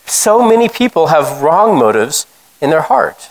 So 0.06 0.46
many 0.46 0.68
people 0.68 1.08
have 1.08 1.42
wrong 1.42 1.78
motives 1.78 2.26
in 2.60 2.70
their 2.70 2.82
heart. 2.82 3.30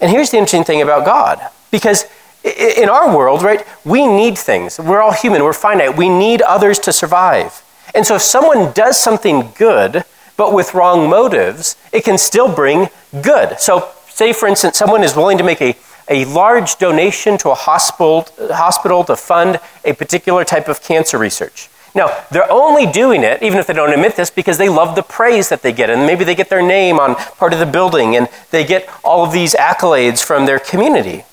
And 0.00 0.10
here's 0.10 0.30
the 0.30 0.36
interesting 0.36 0.64
thing 0.64 0.82
about 0.82 1.04
God, 1.04 1.40
because 1.70 2.04
in 2.44 2.88
our 2.88 3.16
world, 3.16 3.42
right, 3.42 3.66
we 3.84 4.06
need 4.06 4.38
things. 4.38 4.78
We're 4.78 5.00
all 5.00 5.12
human, 5.12 5.42
we're 5.42 5.52
finite. 5.52 5.96
We 5.96 6.08
need 6.08 6.42
others 6.42 6.78
to 6.80 6.92
survive. 6.92 7.62
And 7.94 8.06
so 8.06 8.16
if 8.16 8.22
someone 8.22 8.72
does 8.72 9.00
something 9.00 9.52
good, 9.56 10.04
but 10.36 10.52
with 10.52 10.74
wrong 10.74 11.08
motives, 11.08 11.76
it 11.92 12.04
can 12.04 12.18
still 12.18 12.52
bring 12.52 12.88
good. 13.22 13.58
So, 13.58 13.90
say 14.08 14.32
for 14.32 14.46
instance, 14.48 14.78
someone 14.78 15.02
is 15.02 15.16
willing 15.16 15.38
to 15.38 15.44
make 15.44 15.60
a, 15.60 15.76
a 16.08 16.24
large 16.26 16.76
donation 16.76 17.38
to 17.38 17.50
a 17.50 17.54
hospital, 17.54 18.28
hospital 18.50 19.04
to 19.04 19.16
fund 19.16 19.60
a 19.84 19.92
particular 19.92 20.44
type 20.44 20.68
of 20.68 20.82
cancer 20.82 21.18
research. 21.18 21.68
Now, 21.94 22.24
they're 22.30 22.50
only 22.52 22.84
doing 22.84 23.22
it, 23.22 23.42
even 23.42 23.58
if 23.58 23.66
they 23.66 23.72
don't 23.72 23.92
admit 23.92 24.16
this, 24.16 24.28
because 24.28 24.58
they 24.58 24.68
love 24.68 24.94
the 24.96 25.02
praise 25.02 25.48
that 25.48 25.62
they 25.62 25.72
get. 25.72 25.88
And 25.88 26.06
maybe 26.06 26.24
they 26.24 26.34
get 26.34 26.50
their 26.50 26.60
name 26.60 27.00
on 27.00 27.14
part 27.14 27.54
of 27.54 27.58
the 27.58 27.64
building 27.64 28.14
and 28.14 28.28
they 28.50 28.64
get 28.64 28.86
all 29.02 29.24
of 29.24 29.32
these 29.32 29.54
accolades 29.54 30.22
from 30.22 30.44
their 30.44 30.58
community. 30.58 31.24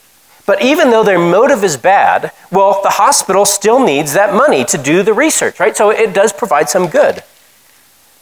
But 0.46 0.62
even 0.62 0.90
though 0.90 1.04
their 1.04 1.20
motive 1.20 1.66
is 1.66 1.76
bad, 1.76 2.32
well, 2.50 2.80
the 2.82 2.92
hospital 2.92 3.46
still 3.46 3.84
needs 3.84 4.14
that 4.14 4.34
money 4.34 4.64
to 4.66 4.78
do 4.78 5.04
the 5.04 5.14
research, 5.14 5.60
right? 5.60 5.76
So 5.76 5.90
it 5.90 6.14
does 6.14 6.32
provide 6.32 6.70
some 6.70 6.88
good. 6.88 7.24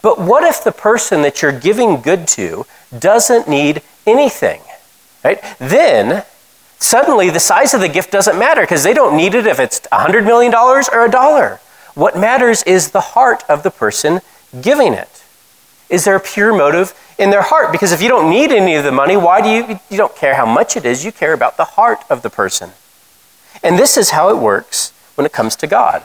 But 0.01 0.19
what 0.19 0.43
if 0.43 0.63
the 0.63 0.71
person 0.71 1.21
that 1.21 1.41
you're 1.41 1.57
giving 1.57 2.01
good 2.01 2.27
to 2.29 2.65
doesn't 2.97 3.47
need 3.47 3.81
anything, 4.07 4.61
right? 5.23 5.41
Then 5.59 6.23
suddenly 6.79 7.29
the 7.29 7.39
size 7.39 7.73
of 7.73 7.81
the 7.81 7.89
gift 7.89 8.11
doesn't 8.11 8.37
matter 8.37 8.61
because 8.61 8.83
they 8.83 8.93
don't 8.93 9.15
need 9.15 9.35
it 9.35 9.45
if 9.45 9.59
it's 9.59 9.81
$100 9.91 10.25
million 10.25 10.53
or 10.53 11.05
a 11.05 11.11
dollar. 11.11 11.59
What 11.93 12.17
matters 12.17 12.63
is 12.63 12.91
the 12.91 13.01
heart 13.01 13.43
of 13.49 13.63
the 13.63 13.71
person 13.71 14.21
giving 14.61 14.93
it. 14.93 15.23
Is 15.89 16.05
there 16.05 16.15
a 16.15 16.21
pure 16.21 16.55
motive 16.55 16.93
in 17.19 17.29
their 17.29 17.41
heart? 17.41 17.71
Because 17.71 17.91
if 17.91 18.01
you 18.01 18.07
don't 18.07 18.29
need 18.29 18.51
any 18.51 18.75
of 18.75 18.83
the 18.85 18.91
money, 18.93 19.17
why 19.17 19.41
do 19.41 19.49
you 19.49 19.79
you 19.89 19.97
don't 19.97 20.15
care 20.15 20.35
how 20.35 20.45
much 20.45 20.77
it 20.77 20.85
is, 20.85 21.03
you 21.03 21.11
care 21.11 21.33
about 21.33 21.57
the 21.57 21.65
heart 21.65 21.99
of 22.09 22.21
the 22.21 22.29
person. 22.29 22.71
And 23.61 23.77
this 23.77 23.97
is 23.97 24.11
how 24.11 24.29
it 24.29 24.37
works 24.37 24.93
when 25.15 25.25
it 25.25 25.33
comes 25.33 25.55
to 25.57 25.67
God. 25.67 26.03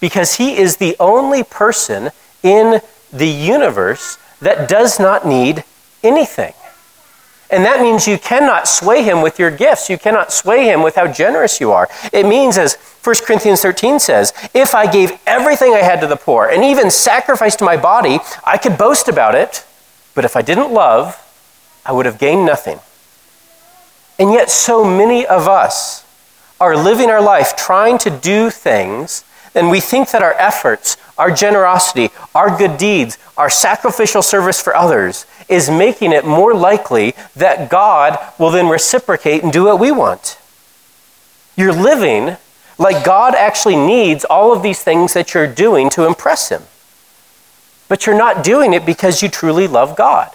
Because 0.00 0.34
he 0.34 0.58
is 0.58 0.76
the 0.76 0.94
only 1.00 1.42
person 1.42 2.10
in 2.42 2.82
the 3.12 3.28
universe 3.28 4.18
that 4.40 4.68
does 4.68 4.98
not 4.98 5.26
need 5.26 5.64
anything. 6.02 6.52
And 7.48 7.64
that 7.64 7.80
means 7.80 8.08
you 8.08 8.18
cannot 8.18 8.66
sway 8.66 9.04
him 9.04 9.22
with 9.22 9.38
your 9.38 9.50
gifts. 9.50 9.88
You 9.88 9.98
cannot 9.98 10.32
sway 10.32 10.64
him 10.64 10.82
with 10.82 10.96
how 10.96 11.06
generous 11.06 11.60
you 11.60 11.70
are. 11.70 11.88
It 12.12 12.26
means, 12.26 12.58
as 12.58 12.74
1 12.74 13.14
Corinthians 13.24 13.62
13 13.62 14.00
says, 14.00 14.32
if 14.52 14.74
I 14.74 14.90
gave 14.90 15.12
everything 15.26 15.72
I 15.72 15.78
had 15.78 16.00
to 16.00 16.08
the 16.08 16.16
poor 16.16 16.46
and 16.48 16.64
even 16.64 16.90
sacrificed 16.90 17.60
my 17.60 17.76
body, 17.76 18.18
I 18.44 18.58
could 18.58 18.76
boast 18.76 19.06
about 19.06 19.36
it. 19.36 19.64
But 20.14 20.24
if 20.24 20.34
I 20.34 20.42
didn't 20.42 20.72
love, 20.72 21.22
I 21.84 21.92
would 21.92 22.06
have 22.06 22.18
gained 22.18 22.44
nothing. 22.44 22.80
And 24.18 24.32
yet, 24.32 24.50
so 24.50 24.82
many 24.82 25.24
of 25.24 25.46
us 25.46 26.04
are 26.60 26.76
living 26.76 27.10
our 27.10 27.20
life 27.20 27.54
trying 27.54 27.98
to 27.98 28.10
do 28.10 28.50
things, 28.50 29.24
and 29.54 29.70
we 29.70 29.78
think 29.78 30.10
that 30.10 30.22
our 30.22 30.32
efforts, 30.34 30.96
our 31.18 31.30
generosity, 31.30 32.10
our 32.34 32.56
good 32.56 32.76
deeds, 32.78 33.18
our 33.36 33.50
sacrificial 33.50 34.22
service 34.22 34.60
for 34.60 34.74
others 34.74 35.26
is 35.48 35.70
making 35.70 36.12
it 36.12 36.24
more 36.24 36.54
likely 36.54 37.14
that 37.34 37.70
God 37.70 38.18
will 38.38 38.50
then 38.50 38.68
reciprocate 38.68 39.42
and 39.42 39.52
do 39.52 39.64
what 39.64 39.78
we 39.78 39.90
want. 39.90 40.38
You're 41.56 41.72
living 41.72 42.36
like 42.78 43.04
God 43.04 43.34
actually 43.34 43.76
needs 43.76 44.24
all 44.24 44.52
of 44.52 44.62
these 44.62 44.82
things 44.82 45.14
that 45.14 45.32
you're 45.32 45.46
doing 45.46 45.88
to 45.90 46.06
impress 46.06 46.50
Him. 46.50 46.62
But 47.88 48.04
you're 48.04 48.18
not 48.18 48.44
doing 48.44 48.74
it 48.74 48.84
because 48.84 49.22
you 49.22 49.28
truly 49.28 49.66
love 49.66 49.96
God. 49.96 50.30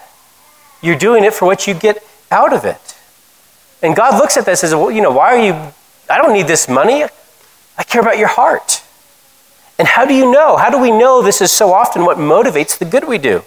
You're 0.82 0.98
doing 0.98 1.22
it 1.22 1.34
for 1.34 1.46
what 1.46 1.66
you 1.66 1.74
get 1.74 2.04
out 2.30 2.52
of 2.52 2.64
it. 2.64 2.96
And 3.82 3.94
God 3.94 4.18
looks 4.18 4.36
at 4.36 4.46
this 4.46 4.62
and 4.62 4.70
says, 4.70 4.74
Well, 4.74 4.90
you 4.90 5.02
know, 5.02 5.12
why 5.12 5.36
are 5.36 5.44
you, 5.44 5.52
I 6.08 6.18
don't 6.18 6.32
need 6.32 6.46
this 6.46 6.68
money. 6.68 7.04
I 7.76 7.84
care 7.84 8.00
about 8.00 8.18
your 8.18 8.28
heart. 8.28 8.82
And 9.82 9.88
how 9.88 10.04
do 10.04 10.14
you 10.14 10.30
know? 10.30 10.56
How 10.56 10.70
do 10.70 10.78
we 10.78 10.92
know 10.92 11.22
this 11.22 11.40
is 11.40 11.50
so 11.50 11.72
often 11.72 12.04
what 12.04 12.16
motivates 12.16 12.78
the 12.78 12.84
good 12.84 13.08
we 13.08 13.18
do? 13.18 13.42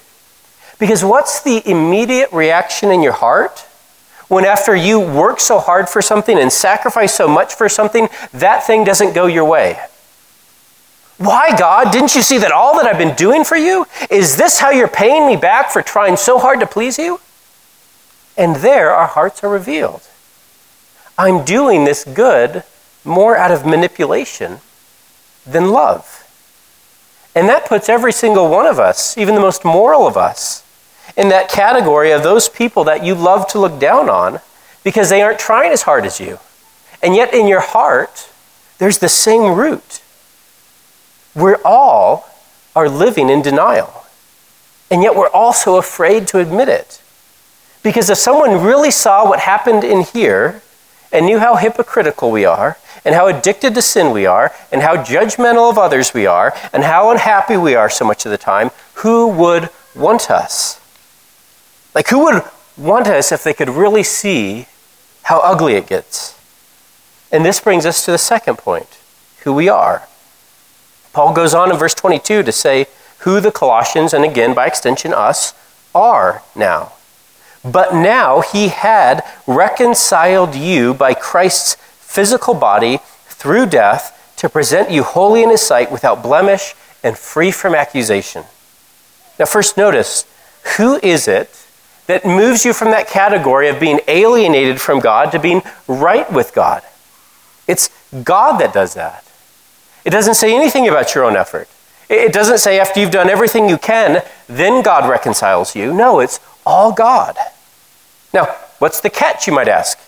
Because 0.78 1.02
what's 1.02 1.42
the 1.42 1.64
immediate 1.66 2.30
reaction 2.34 2.92
in 2.92 3.02
your 3.02 3.14
heart 3.14 3.60
when, 4.28 4.44
after 4.44 4.76
you 4.76 5.00
work 5.00 5.40
so 5.40 5.60
hard 5.60 5.88
for 5.88 6.02
something 6.02 6.38
and 6.38 6.52
sacrifice 6.52 7.14
so 7.14 7.30
much 7.30 7.54
for 7.54 7.70
something, 7.70 8.10
that 8.34 8.68
thing 8.68 8.84
doesn't 8.84 9.14
go 9.14 9.28
your 9.28 9.46
way? 9.46 9.80
Why, 11.20 11.58
God? 11.58 11.94
Didn't 11.94 12.16
you 12.16 12.22
see 12.22 12.40
that 12.40 12.52
all 12.52 12.76
that 12.80 12.86
I've 12.86 12.98
been 12.98 13.16
doing 13.16 13.46
for 13.46 13.56
you? 13.56 13.86
Is 14.10 14.36
this 14.36 14.60
how 14.60 14.72
you're 14.72 14.90
paying 14.90 15.26
me 15.26 15.38
back 15.38 15.72
for 15.72 15.82
trying 15.82 16.18
so 16.18 16.38
hard 16.38 16.60
to 16.60 16.68
please 16.68 17.00
you? 17.00 17.22
And 18.36 18.58
there 18.58 18.92
our 18.92 19.08
hearts 19.08 19.42
are 19.42 19.50
revealed. 19.50 20.02
I'm 21.18 21.46
doing 21.46 21.86
this 21.86 22.04
good 22.04 22.64
more 23.06 23.38
out 23.38 23.52
of 23.52 23.66
manipulation 23.66 24.60
than 25.46 25.70
love. 25.70 26.24
And 27.36 27.50
that 27.50 27.66
puts 27.66 27.90
every 27.90 28.14
single 28.14 28.50
one 28.50 28.66
of 28.66 28.80
us, 28.80 29.18
even 29.18 29.36
the 29.36 29.42
most 29.42 29.66
moral 29.66 30.08
of 30.08 30.16
us, 30.16 30.64
in 31.18 31.28
that 31.30 31.50
category 31.50 32.12
of 32.12 32.24
those 32.24 32.48
people 32.48 32.86
that 32.86 33.04
you 33.04 33.14
love 33.14 33.48
to 33.48 33.60
look 33.60 33.78
down 33.78 34.10
on 34.10 34.40
because 34.84 35.10
they 35.10 35.22
aren't 35.22 35.40
trying 35.40 35.72
as 35.72 35.82
hard 35.82 36.06
as 36.06 36.20
you. 36.20 36.40
And 37.04 37.14
yet, 37.14 37.34
in 37.34 37.48
your 37.48 37.60
heart, 37.60 38.30
there's 38.78 39.00
the 39.00 39.10
same 39.10 39.54
root. 39.56 40.02
We're 41.36 41.60
all 41.66 42.30
are 42.76 42.90
living 42.90 43.30
in 43.30 43.42
denial. 43.42 44.06
And 44.90 45.04
yet, 45.04 45.16
we're 45.16 45.30
also 45.30 45.76
afraid 45.76 46.28
to 46.30 46.40
admit 46.40 46.70
it. 46.70 47.02
Because 47.84 48.10
if 48.10 48.18
someone 48.18 48.64
really 48.64 48.92
saw 48.92 49.28
what 49.28 49.40
happened 49.40 49.84
in 49.84 50.02
here 50.02 50.62
and 51.12 51.26
knew 51.26 51.40
how 51.40 51.56
hypocritical 51.56 52.32
we 52.32 52.46
are, 52.46 52.78
and 53.06 53.16
how 53.16 53.28
addicted 53.28 53.76
to 53.76 53.82
sin 53.82 54.12
we 54.12 54.26
are, 54.26 54.52
and 54.72 54.82
how 54.82 54.98
judgmental 54.98 55.70
of 55.70 55.78
others 55.78 56.14
we 56.14 56.26
are, 56.26 56.54
and 56.74 56.84
how 56.84 57.12
unhappy 57.12 57.56
we 57.56 57.76
are 57.76 57.90
so 57.90 58.04
much 58.04 58.26
of 58.26 58.32
the 58.32 58.38
time, 58.38 58.72
who 58.96 59.28
would 59.28 59.70
want 59.96 60.30
us? 60.30 60.82
Like, 61.94 62.10
who 62.10 62.26
would 62.26 62.44
want 62.76 63.08
us 63.08 63.32
if 63.32 63.44
they 63.44 63.54
could 63.54 63.70
really 63.70 64.04
see 64.04 64.66
how 65.24 65.40
ugly 65.40 65.76
it 65.76 65.88
gets? 65.88 66.38
And 67.32 67.46
this 67.46 67.60
brings 67.60 67.86
us 67.86 68.04
to 68.06 68.12
the 68.12 68.18
second 68.18 68.58
point 68.58 68.98
who 69.44 69.54
we 69.54 69.70
are. 69.70 70.08
Paul 71.14 71.34
goes 71.34 71.54
on 71.54 71.72
in 71.72 71.78
verse 71.78 71.94
22 71.94 72.44
to 72.44 72.52
say 72.52 72.88
who 73.20 73.40
the 73.40 73.52
Colossians, 73.52 74.14
and 74.14 74.26
again 74.26 74.54
by 74.54 74.66
extension 74.66 75.14
us, 75.14 75.54
are 75.94 76.44
now. 76.56 76.92
But 77.64 77.96
now 77.96 78.42
he 78.42 78.68
had 78.68 79.24
reconciled 79.48 80.56
you 80.56 80.94
by 80.94 81.14
Christ's 81.14 81.78
physical 82.16 82.54
body 82.54 83.00
through 83.26 83.66
death 83.66 84.34
to 84.38 84.48
present 84.48 84.90
you 84.90 85.04
holy 85.04 85.44
in 85.44 85.50
his 85.50 85.62
sight 85.62 85.92
without 85.92 86.24
blemish 86.24 86.74
and 87.04 87.18
free 87.18 87.52
from 87.52 87.76
accusation. 87.76 88.46
Now, 89.38 89.46
first 89.46 89.76
notice 89.76 90.26
who 90.78 90.96
is 91.04 91.28
it 91.28 91.50
that 92.08 92.26
moves 92.26 92.64
you 92.64 92.72
from 92.72 92.92
that 92.92 93.08
category 93.08 93.68
of 93.68 93.80
being 93.80 94.00
alienated 94.08 94.80
from 94.80 95.00
God 95.00 95.32
to 95.32 95.40
being 95.40 95.62
right 95.88 96.32
with 96.32 96.54
God. 96.54 96.84
It's 97.68 97.90
God 98.24 98.60
that 98.60 98.74
does 98.74 98.94
that. 98.94 99.26
It 100.06 100.12
doesn't 100.12 100.36
say 100.36 100.56
anything 100.56 100.88
about 100.88 101.16
your 101.16 101.26
own 101.26 101.36
effort. 101.36 101.68
It 102.08 102.32
doesn't 102.32 102.60
say 102.60 102.80
after 102.80 103.00
you've 103.00 103.12
done 103.12 103.30
everything 103.30 103.68
you 103.68 103.78
can, 103.78 104.24
then 104.48 104.84
God 104.84 105.10
reconciles 105.10 105.76
you. 105.76 105.94
No, 105.94 106.20
it's 106.20 106.40
all 106.66 106.92
God. 106.94 107.36
Now, 108.34 108.46
what's 108.78 109.02
the 109.02 109.10
catch, 109.10 109.48
you 109.48 109.54
might 109.54 109.68
ask? 109.68 110.00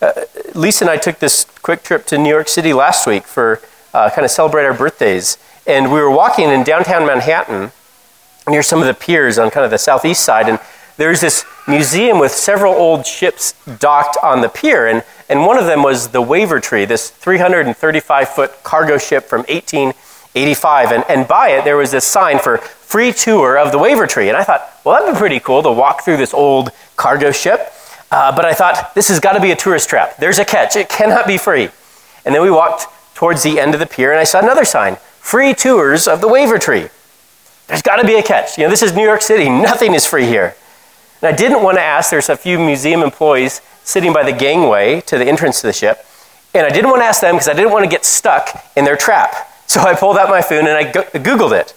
Uh, 0.00 0.12
Lisa 0.54 0.84
and 0.84 0.90
I 0.90 0.96
took 0.96 1.18
this 1.18 1.44
quick 1.62 1.82
trip 1.82 2.06
to 2.06 2.18
New 2.18 2.30
York 2.30 2.48
City 2.48 2.72
last 2.72 3.06
week 3.06 3.24
for 3.24 3.60
uh, 3.92 4.10
kind 4.10 4.24
of 4.24 4.30
celebrate 4.30 4.64
our 4.64 4.74
birthdays. 4.74 5.36
And 5.66 5.92
we 5.92 6.00
were 6.00 6.10
walking 6.10 6.48
in 6.48 6.64
downtown 6.64 7.06
Manhattan 7.06 7.72
near 8.48 8.62
some 8.62 8.80
of 8.80 8.86
the 8.86 8.94
piers 8.94 9.38
on 9.38 9.50
kind 9.50 9.64
of 9.64 9.70
the 9.70 9.78
southeast 9.78 10.24
side. 10.24 10.48
And 10.48 10.58
there's 10.96 11.20
this 11.20 11.44
museum 11.66 12.18
with 12.18 12.32
several 12.32 12.74
old 12.74 13.06
ships 13.06 13.54
docked 13.78 14.16
on 14.22 14.40
the 14.40 14.48
pier, 14.48 14.86
and, 14.86 15.04
and 15.28 15.46
one 15.46 15.58
of 15.58 15.66
them 15.66 15.82
was 15.82 16.08
the 16.08 16.22
Wavertree, 16.22 16.86
this 16.86 17.10
335 17.10 18.28
foot 18.28 18.62
cargo 18.62 18.98
ship 18.98 19.24
from 19.24 19.40
1885. 19.48 20.92
And, 20.92 21.04
and 21.08 21.28
by 21.28 21.50
it, 21.50 21.64
there 21.64 21.76
was 21.76 21.90
this 21.90 22.04
sign 22.04 22.38
for 22.38 22.58
free 22.58 23.12
tour 23.12 23.56
of 23.58 23.72
the 23.72 23.78
Wavertree. 23.78 24.28
And 24.28 24.36
I 24.36 24.44
thought, 24.44 24.68
well, 24.84 24.98
that'd 24.98 25.14
be 25.14 25.18
pretty 25.18 25.40
cool 25.40 25.62
to 25.62 25.70
walk 25.70 26.04
through 26.04 26.16
this 26.16 26.34
old 26.34 26.70
cargo 26.96 27.30
ship. 27.30 27.72
Uh, 28.10 28.34
but 28.34 28.44
I 28.44 28.54
thought, 28.54 28.94
this 28.94 29.08
has 29.08 29.20
got 29.20 29.32
to 29.34 29.40
be 29.40 29.52
a 29.52 29.56
tourist 29.56 29.88
trap. 29.88 30.16
There's 30.16 30.38
a 30.38 30.44
catch, 30.44 30.76
it 30.76 30.88
cannot 30.88 31.26
be 31.26 31.38
free. 31.38 31.70
And 32.24 32.34
then 32.34 32.42
we 32.42 32.50
walked 32.50 32.86
towards 33.14 33.42
the 33.42 33.60
end 33.60 33.74
of 33.74 33.80
the 33.80 33.86
pier, 33.86 34.10
and 34.10 34.20
I 34.20 34.24
saw 34.24 34.40
another 34.40 34.64
sign 34.64 34.96
free 35.20 35.54
tours 35.54 36.08
of 36.08 36.20
the 36.20 36.26
Wavertree. 36.26 36.90
there's 37.68 37.82
got 37.82 37.96
to 37.96 38.06
be 38.06 38.16
a 38.16 38.22
catch. 38.22 38.56
You 38.58 38.64
know, 38.64 38.70
this 38.70 38.82
is 38.82 38.96
New 38.96 39.04
York 39.04 39.22
City. 39.22 39.48
Nothing 39.48 39.94
is 39.94 40.06
free 40.06 40.24
here. 40.24 40.56
And 41.22 41.32
I 41.32 41.36
didn't 41.36 41.62
want 41.62 41.76
to 41.76 41.82
ask. 41.82 42.10
There's 42.10 42.30
a 42.30 42.36
few 42.36 42.58
museum 42.58 43.02
employees 43.02 43.60
sitting 43.84 44.12
by 44.12 44.24
the 44.24 44.32
gangway 44.32 45.02
to 45.02 45.18
the 45.18 45.26
entrance 45.26 45.60
to 45.60 45.66
the 45.66 45.72
ship. 45.72 46.04
And 46.54 46.66
I 46.66 46.70
didn't 46.70 46.90
want 46.90 47.02
to 47.02 47.06
ask 47.06 47.20
them 47.20 47.34
because 47.34 47.48
I 47.48 47.52
didn't 47.52 47.70
want 47.70 47.84
to 47.84 47.90
get 47.90 48.04
stuck 48.04 48.64
in 48.76 48.84
their 48.84 48.96
trap. 48.96 49.46
So 49.70 49.78
I 49.82 49.94
pulled 49.94 50.18
out 50.18 50.28
my 50.28 50.42
phone 50.42 50.66
and 50.66 50.76
I 50.76 50.90
Googled 50.90 51.52
it. 51.52 51.74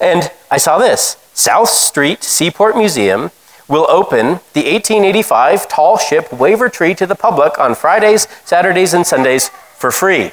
And 0.00 0.28
I 0.50 0.56
saw 0.56 0.76
this 0.76 1.16
South 1.34 1.68
Street 1.68 2.24
Seaport 2.24 2.76
Museum 2.76 3.30
will 3.68 3.86
open 3.90 4.40
the 4.54 4.64
1885 4.64 5.68
tall 5.68 5.98
ship 5.98 6.28
Wavertree 6.30 6.96
to 6.96 7.06
the 7.06 7.14
public 7.14 7.58
on 7.58 7.74
Fridays, 7.74 8.26
Saturdays, 8.44 8.94
and 8.94 9.06
Sundays 9.06 9.50
for 9.76 9.90
free. 9.90 10.32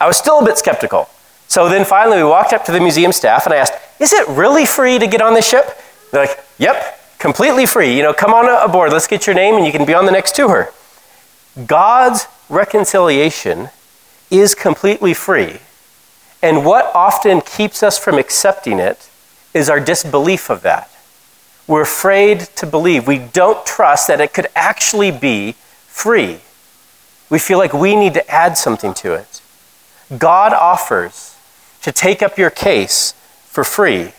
I 0.00 0.06
was 0.06 0.16
still 0.16 0.40
a 0.40 0.44
bit 0.44 0.58
skeptical. 0.58 1.08
So 1.46 1.68
then 1.68 1.84
finally, 1.84 2.18
we 2.18 2.24
walked 2.24 2.52
up 2.52 2.64
to 2.66 2.72
the 2.72 2.80
museum 2.80 3.12
staff 3.12 3.44
and 3.46 3.54
I 3.54 3.58
asked, 3.58 3.74
Is 4.00 4.12
it 4.12 4.26
really 4.28 4.66
free 4.66 4.98
to 4.98 5.06
get 5.06 5.20
on 5.20 5.34
this 5.34 5.48
ship? 5.48 5.66
They're 6.10 6.26
like, 6.26 6.38
Yep, 6.58 7.18
completely 7.18 7.66
free. 7.66 7.96
You 7.96 8.02
know, 8.02 8.12
come 8.12 8.32
on 8.32 8.48
aboard, 8.68 8.92
let's 8.92 9.06
get 9.06 9.26
your 9.26 9.34
name, 9.34 9.54
and 9.54 9.66
you 9.66 9.72
can 9.72 9.84
be 9.84 9.94
on 9.94 10.06
the 10.06 10.12
next 10.12 10.34
tour. 10.34 10.72
God's 11.66 12.26
reconciliation 12.48 13.70
is 14.30 14.54
completely 14.54 15.14
free. 15.14 15.58
And 16.42 16.64
what 16.64 16.94
often 16.94 17.40
keeps 17.40 17.82
us 17.82 17.98
from 17.98 18.16
accepting 18.16 18.78
it 18.78 19.10
is 19.54 19.68
our 19.68 19.80
disbelief 19.80 20.50
of 20.50 20.62
that. 20.62 20.90
We're 21.68 21.82
afraid 21.82 22.40
to 22.56 22.66
believe. 22.66 23.06
We 23.06 23.18
don't 23.18 23.64
trust 23.64 24.08
that 24.08 24.20
it 24.20 24.32
could 24.32 24.48
actually 24.56 25.12
be 25.12 25.52
free. 25.86 26.40
We 27.30 27.38
feel 27.38 27.58
like 27.58 27.74
we 27.74 27.94
need 27.94 28.14
to 28.14 28.28
add 28.28 28.56
something 28.56 28.94
to 28.94 29.12
it. 29.12 29.42
God 30.16 30.54
offers 30.54 31.36
to 31.82 31.92
take 31.92 32.22
up 32.22 32.38
your 32.38 32.50
case 32.50 33.12
for 33.44 33.64
free. 33.64 34.12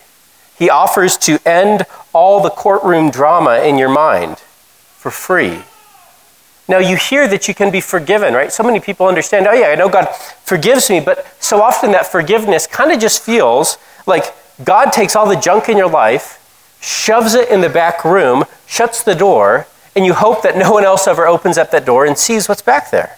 He 0.58 0.70
offers 0.70 1.18
to 1.18 1.40
end 1.46 1.86
all 2.14 2.42
the 2.42 2.50
courtroom 2.52 3.10
drama 3.10 3.64
in 3.64 3.78
your 3.78 3.90
mind 3.90 4.38
for 4.38 5.10
free. 5.10 5.64
Now, 6.68 6.78
you 6.78 6.98
hear 6.98 7.28
that 7.28 7.48
you 7.48 7.56
can 7.56 7.72
be 7.72 7.82
forgiven, 7.82 8.36
right? 8.36 8.52
So 8.52 8.62
many 8.62 8.80
people 8.80 9.08
understand, 9.08 9.48
oh, 9.48 9.54
yeah, 9.54 9.70
I 9.70 9.76
know 9.76 9.90
God 9.90 10.06
forgives 10.44 10.88
me, 10.92 11.00
but 11.00 11.26
so 11.40 11.64
often 11.64 11.92
that 11.94 12.06
forgiveness 12.06 12.68
kind 12.68 12.92
of 12.92 13.00
just 13.00 13.24
feels 13.24 13.80
like 14.06 14.26
God 14.64 14.92
takes 14.92 15.16
all 15.16 15.28
the 15.28 15.36
junk 15.36 15.68
in 15.68 15.78
your 15.78 15.90
life, 15.90 16.39
shoves 16.82 17.34
it 17.34 17.50
in 17.50 17.62
the 17.62 17.70
back 17.70 18.06
room, 18.06 18.46
shuts 18.66 19.04
the 19.04 19.16
door, 19.16 19.68
and 19.96 20.06
you 20.06 20.14
hope 20.14 20.44
that 20.44 20.58
no 20.58 20.72
one 20.72 20.84
else 20.84 21.08
ever 21.08 21.28
opens 21.28 21.58
up 21.58 21.72
that 21.72 21.86
door 21.86 22.06
and 22.06 22.18
sees 22.18 22.48
what's 22.48 22.62
back 22.62 22.92
there. 22.92 23.18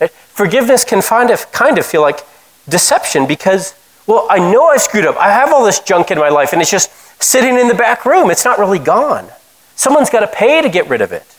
Right? 0.00 0.10
Forgiveness 0.10 0.84
can 0.84 1.02
find 1.02 1.30
a, 1.30 1.36
kind 1.36 1.78
of 1.78 1.86
feel 1.86 2.02
like 2.02 2.20
deception 2.68 3.26
because, 3.26 3.74
well, 4.06 4.26
I 4.30 4.38
know 4.38 4.66
I 4.66 4.76
screwed 4.76 5.06
up. 5.06 5.16
I 5.16 5.30
have 5.30 5.52
all 5.52 5.64
this 5.64 5.80
junk 5.80 6.10
in 6.10 6.18
my 6.18 6.28
life, 6.28 6.52
and 6.52 6.60
it's 6.60 6.70
just 6.70 6.90
sitting 7.22 7.58
in 7.58 7.68
the 7.68 7.74
back 7.74 8.04
room. 8.04 8.30
It's 8.30 8.44
not 8.44 8.58
really 8.58 8.78
gone. 8.78 9.28
Someone's 9.74 10.10
got 10.10 10.20
to 10.20 10.26
pay 10.26 10.60
to 10.60 10.68
get 10.68 10.88
rid 10.88 11.00
of 11.00 11.12
it. 11.12 11.36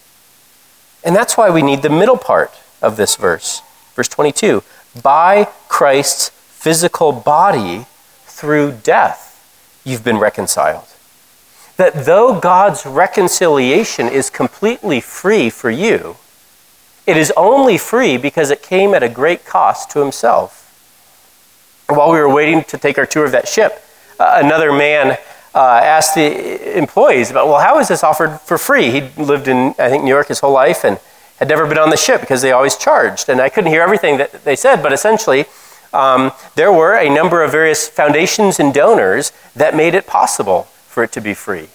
And 1.03 1.15
that's 1.15 1.37
why 1.37 1.49
we 1.49 1.61
need 1.61 1.81
the 1.81 1.89
middle 1.89 2.17
part 2.17 2.51
of 2.81 2.97
this 2.97 3.15
verse. 3.15 3.61
Verse 3.95 4.09
22 4.09 4.63
By 5.01 5.47
Christ's 5.67 6.29
physical 6.29 7.11
body 7.11 7.85
through 8.25 8.79
death, 8.83 9.81
you've 9.83 10.03
been 10.03 10.17
reconciled. 10.17 10.87
That 11.79 12.03
though 12.03 12.37
God's 12.37 12.85
reconciliation 12.85 14.09
is 14.09 14.29
completely 14.29 14.99
free 14.99 15.49
for 15.49 15.69
you, 15.69 16.17
it 17.07 17.15
is 17.15 17.31
only 17.37 17.77
free 17.77 18.17
because 18.17 18.51
it 18.51 18.61
came 18.61 18.93
at 18.93 19.01
a 19.01 19.07
great 19.07 19.45
cost 19.45 19.89
to 19.91 19.99
himself. 19.99 20.65
While 21.87 22.11
we 22.11 22.19
were 22.19 22.27
waiting 22.27 22.65
to 22.65 22.77
take 22.77 22.97
our 22.97 23.05
tour 23.05 23.23
of 23.23 23.31
that 23.31 23.47
ship, 23.47 23.81
uh, 24.19 24.41
another 24.43 24.73
man 24.73 25.17
uh, 25.55 25.79
asked 25.81 26.15
the 26.15 26.77
employees 26.77 27.31
about, 27.31 27.47
well, 27.47 27.61
how 27.61 27.79
is 27.79 27.87
this 27.87 28.03
offered 28.03 28.41
for 28.41 28.57
free? 28.57 28.91
He'd 28.91 29.17
lived 29.17 29.47
in, 29.47 29.73
I 29.79 29.87
think, 29.87 30.03
New 30.03 30.09
York 30.09 30.27
his 30.27 30.41
whole 30.41 30.51
life 30.51 30.83
and 30.83 30.99
had 31.37 31.47
never 31.47 31.65
been 31.65 31.77
on 31.77 31.91
the 31.91 31.95
ship 31.95 32.19
because 32.19 32.41
they 32.41 32.51
always 32.51 32.75
charged. 32.75 33.29
And 33.29 33.39
I 33.39 33.47
couldn't 33.47 33.71
hear 33.71 33.83
everything 33.83 34.17
that 34.17 34.43
they 34.43 34.57
said, 34.57 34.83
but 34.83 34.91
essentially, 34.91 35.45
um, 35.93 36.33
there 36.55 36.73
were 36.73 36.97
a 36.97 37.09
number 37.09 37.41
of 37.41 37.53
various 37.53 37.87
foundations 37.87 38.59
and 38.59 38.73
donors 38.73 39.31
that 39.55 39.77
made 39.77 39.95
it 39.95 40.05
possible 40.05 40.67
it 41.03 41.11
to 41.13 41.21
be 41.21 41.33
free. 41.33 41.69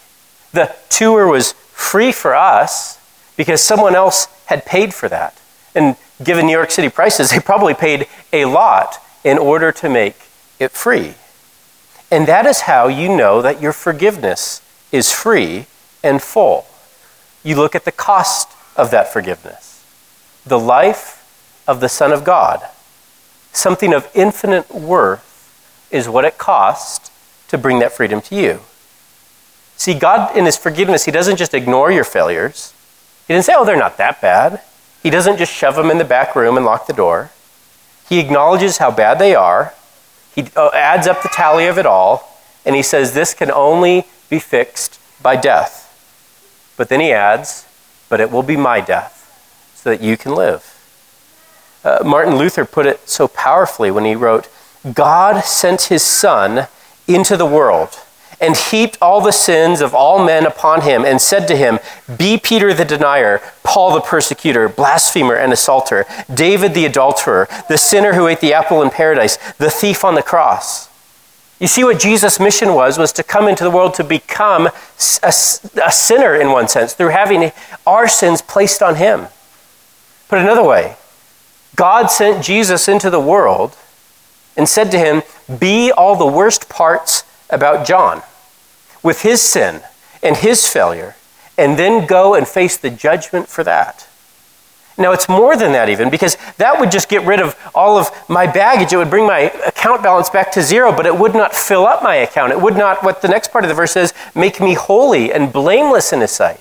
The 0.52 0.74
tour 0.88 1.26
was 1.26 1.52
free 1.72 2.12
for 2.12 2.34
us 2.34 2.98
because 3.36 3.60
someone 3.60 3.94
else 3.94 4.26
had 4.46 4.64
paid 4.64 4.94
for 4.94 5.08
that. 5.08 5.40
And 5.74 5.96
given 6.22 6.46
New 6.46 6.52
York 6.52 6.70
City 6.70 6.88
prices, 6.88 7.30
they 7.32 7.40
probably 7.40 7.74
paid 7.74 8.06
a 8.32 8.44
lot 8.44 8.98
in 9.24 9.38
order 9.38 9.72
to 9.72 9.88
make 9.88 10.16
it 10.58 10.70
free. 10.70 11.14
And 12.10 12.26
that 12.28 12.46
is 12.46 12.60
how 12.60 12.88
you 12.88 13.08
know 13.08 13.42
that 13.42 13.60
your 13.60 13.72
forgiveness 13.72 14.62
is 14.92 15.10
free 15.10 15.66
and 16.02 16.22
full. 16.22 16.66
You 17.42 17.56
look 17.56 17.74
at 17.74 17.84
the 17.84 17.92
cost 17.92 18.48
of 18.76 18.90
that 18.90 19.12
forgiveness 19.12 19.70
the 20.46 20.58
life 20.58 21.62
of 21.66 21.80
the 21.80 21.88
Son 21.88 22.12
of 22.12 22.22
God. 22.22 22.60
Something 23.52 23.94
of 23.94 24.10
infinite 24.14 24.70
worth 24.70 25.88
is 25.90 26.08
what 26.08 26.24
it 26.24 26.38
cost 26.38 27.10
to 27.48 27.56
bring 27.56 27.78
that 27.78 27.92
freedom 27.92 28.20
to 28.20 28.34
you. 28.34 28.60
See, 29.84 29.94
God, 29.94 30.36
in 30.36 30.44
His 30.46 30.56
forgiveness, 30.56 31.04
He 31.04 31.12
doesn't 31.12 31.36
just 31.36 31.54
ignore 31.54 31.92
your 31.92 32.04
failures. 32.04 32.72
He 33.28 33.34
didn't 33.34 33.44
say, 33.44 33.54
oh, 33.56 33.64
they're 33.64 33.76
not 33.76 33.96
that 33.98 34.20
bad. 34.20 34.62
He 35.02 35.10
doesn't 35.10 35.38
just 35.38 35.52
shove 35.52 35.76
them 35.76 35.90
in 35.90 35.98
the 35.98 36.04
back 36.04 36.34
room 36.34 36.56
and 36.56 36.64
lock 36.64 36.86
the 36.86 36.92
door. 36.92 37.30
He 38.08 38.18
acknowledges 38.18 38.78
how 38.78 38.90
bad 38.90 39.18
they 39.18 39.34
are 39.34 39.74
he 40.34 40.46
uh, 40.56 40.70
adds 40.74 41.06
up 41.06 41.22
the 41.22 41.28
tally 41.28 41.66
of 41.66 41.78
it 41.78 41.86
all, 41.86 42.28
and 42.64 42.74
he 42.74 42.82
says 42.82 43.14
this 43.14 43.34
can 43.34 43.50
only 43.52 44.04
be 44.28 44.40
fixed 44.40 44.98
by 45.22 45.36
death. 45.36 45.82
But 46.76 46.88
then 46.88 47.00
he 47.00 47.12
adds, 47.12 47.66
but 48.08 48.20
it 48.20 48.32
will 48.32 48.42
be 48.42 48.56
my 48.56 48.80
death 48.80 49.20
so 49.76 49.90
that 49.90 50.00
you 50.00 50.16
can 50.16 50.34
live. 50.34 50.70
Uh, 51.84 51.98
Martin 52.04 52.36
Luther 52.36 52.64
put 52.64 52.86
it 52.86 53.08
so 53.08 53.28
powerfully 53.28 53.90
when 53.90 54.04
he 54.04 54.16
wrote, 54.16 54.48
God 54.92 55.44
sent 55.44 55.82
his 55.82 56.02
Son 56.02 56.66
into 57.06 57.36
the 57.36 57.46
world 57.46 58.00
and 58.44 58.54
heaped 58.56 58.98
all 59.00 59.22
the 59.22 59.32
sins 59.32 59.80
of 59.80 59.94
all 59.94 60.22
men 60.22 60.44
upon 60.44 60.82
him, 60.82 61.04
and 61.04 61.20
said 61.20 61.48
to 61.48 61.56
him, 61.56 61.78
Be 62.18 62.36
Peter 62.36 62.74
the 62.74 62.84
denier, 62.84 63.40
Paul 63.62 63.94
the 63.94 64.02
persecutor, 64.02 64.68
blasphemer 64.68 65.34
and 65.34 65.50
assaulter, 65.52 66.04
David 66.32 66.74
the 66.74 66.84
adulterer, 66.84 67.48
the 67.68 67.78
sinner 67.78 68.12
who 68.12 68.26
ate 68.26 68.40
the 68.40 68.52
apple 68.52 68.82
in 68.82 68.90
paradise, 68.90 69.38
the 69.54 69.70
thief 69.70 70.04
on 70.04 70.14
the 70.14 70.22
cross. 70.22 70.90
You 71.58 71.66
see 71.66 71.84
what 71.84 71.98
Jesus' 71.98 72.38
mission 72.38 72.74
was, 72.74 72.98
was 72.98 73.12
to 73.14 73.22
come 73.22 73.48
into 73.48 73.64
the 73.64 73.70
world 73.70 73.94
to 73.94 74.04
become 74.04 74.66
a, 74.66 74.72
a 75.28 75.32
sinner 75.32 76.34
in 76.34 76.50
one 76.52 76.68
sense, 76.68 76.92
through 76.92 77.08
having 77.08 77.50
our 77.86 78.06
sins 78.06 78.42
placed 78.42 78.82
on 78.82 78.96
him. 78.96 79.28
Put 80.28 80.38
another 80.38 80.64
way, 80.64 80.96
God 81.76 82.08
sent 82.08 82.44
Jesus 82.44 82.88
into 82.88 83.08
the 83.08 83.20
world 83.20 83.74
and 84.54 84.68
said 84.68 84.90
to 84.90 84.98
him, 84.98 85.22
Be 85.58 85.90
all 85.90 86.14
the 86.14 86.26
worst 86.26 86.68
parts 86.68 87.24
about 87.48 87.86
John 87.86 88.22
with 89.04 89.22
his 89.22 89.40
sin 89.40 89.82
and 90.20 90.36
his 90.38 90.66
failure, 90.66 91.14
and 91.56 91.78
then 91.78 92.06
go 92.06 92.34
and 92.34 92.48
face 92.48 92.76
the 92.76 92.90
judgment 92.90 93.46
for 93.46 93.62
that. 93.62 94.08
Now, 94.96 95.12
it's 95.12 95.28
more 95.28 95.56
than 95.56 95.72
that, 95.72 95.88
even, 95.88 96.08
because 96.08 96.36
that 96.56 96.78
would 96.78 96.92
just 96.92 97.08
get 97.08 97.24
rid 97.26 97.40
of 97.40 97.56
all 97.74 97.98
of 97.98 98.10
my 98.28 98.46
baggage. 98.46 98.92
It 98.92 98.96
would 98.96 99.10
bring 99.10 99.26
my 99.26 99.50
account 99.66 100.04
balance 100.04 100.30
back 100.30 100.52
to 100.52 100.62
zero, 100.62 100.92
but 100.92 101.04
it 101.04 101.18
would 101.18 101.34
not 101.34 101.52
fill 101.52 101.84
up 101.84 102.02
my 102.02 102.14
account. 102.14 102.52
It 102.52 102.60
would 102.60 102.76
not, 102.76 103.02
what 103.02 103.20
the 103.20 103.28
next 103.28 103.50
part 103.50 103.64
of 103.64 103.68
the 103.68 103.74
verse 103.74 103.92
says, 103.92 104.14
make 104.34 104.60
me 104.60 104.74
holy 104.74 105.32
and 105.32 105.52
blameless 105.52 106.12
in 106.12 106.20
his 106.20 106.30
sight. 106.30 106.60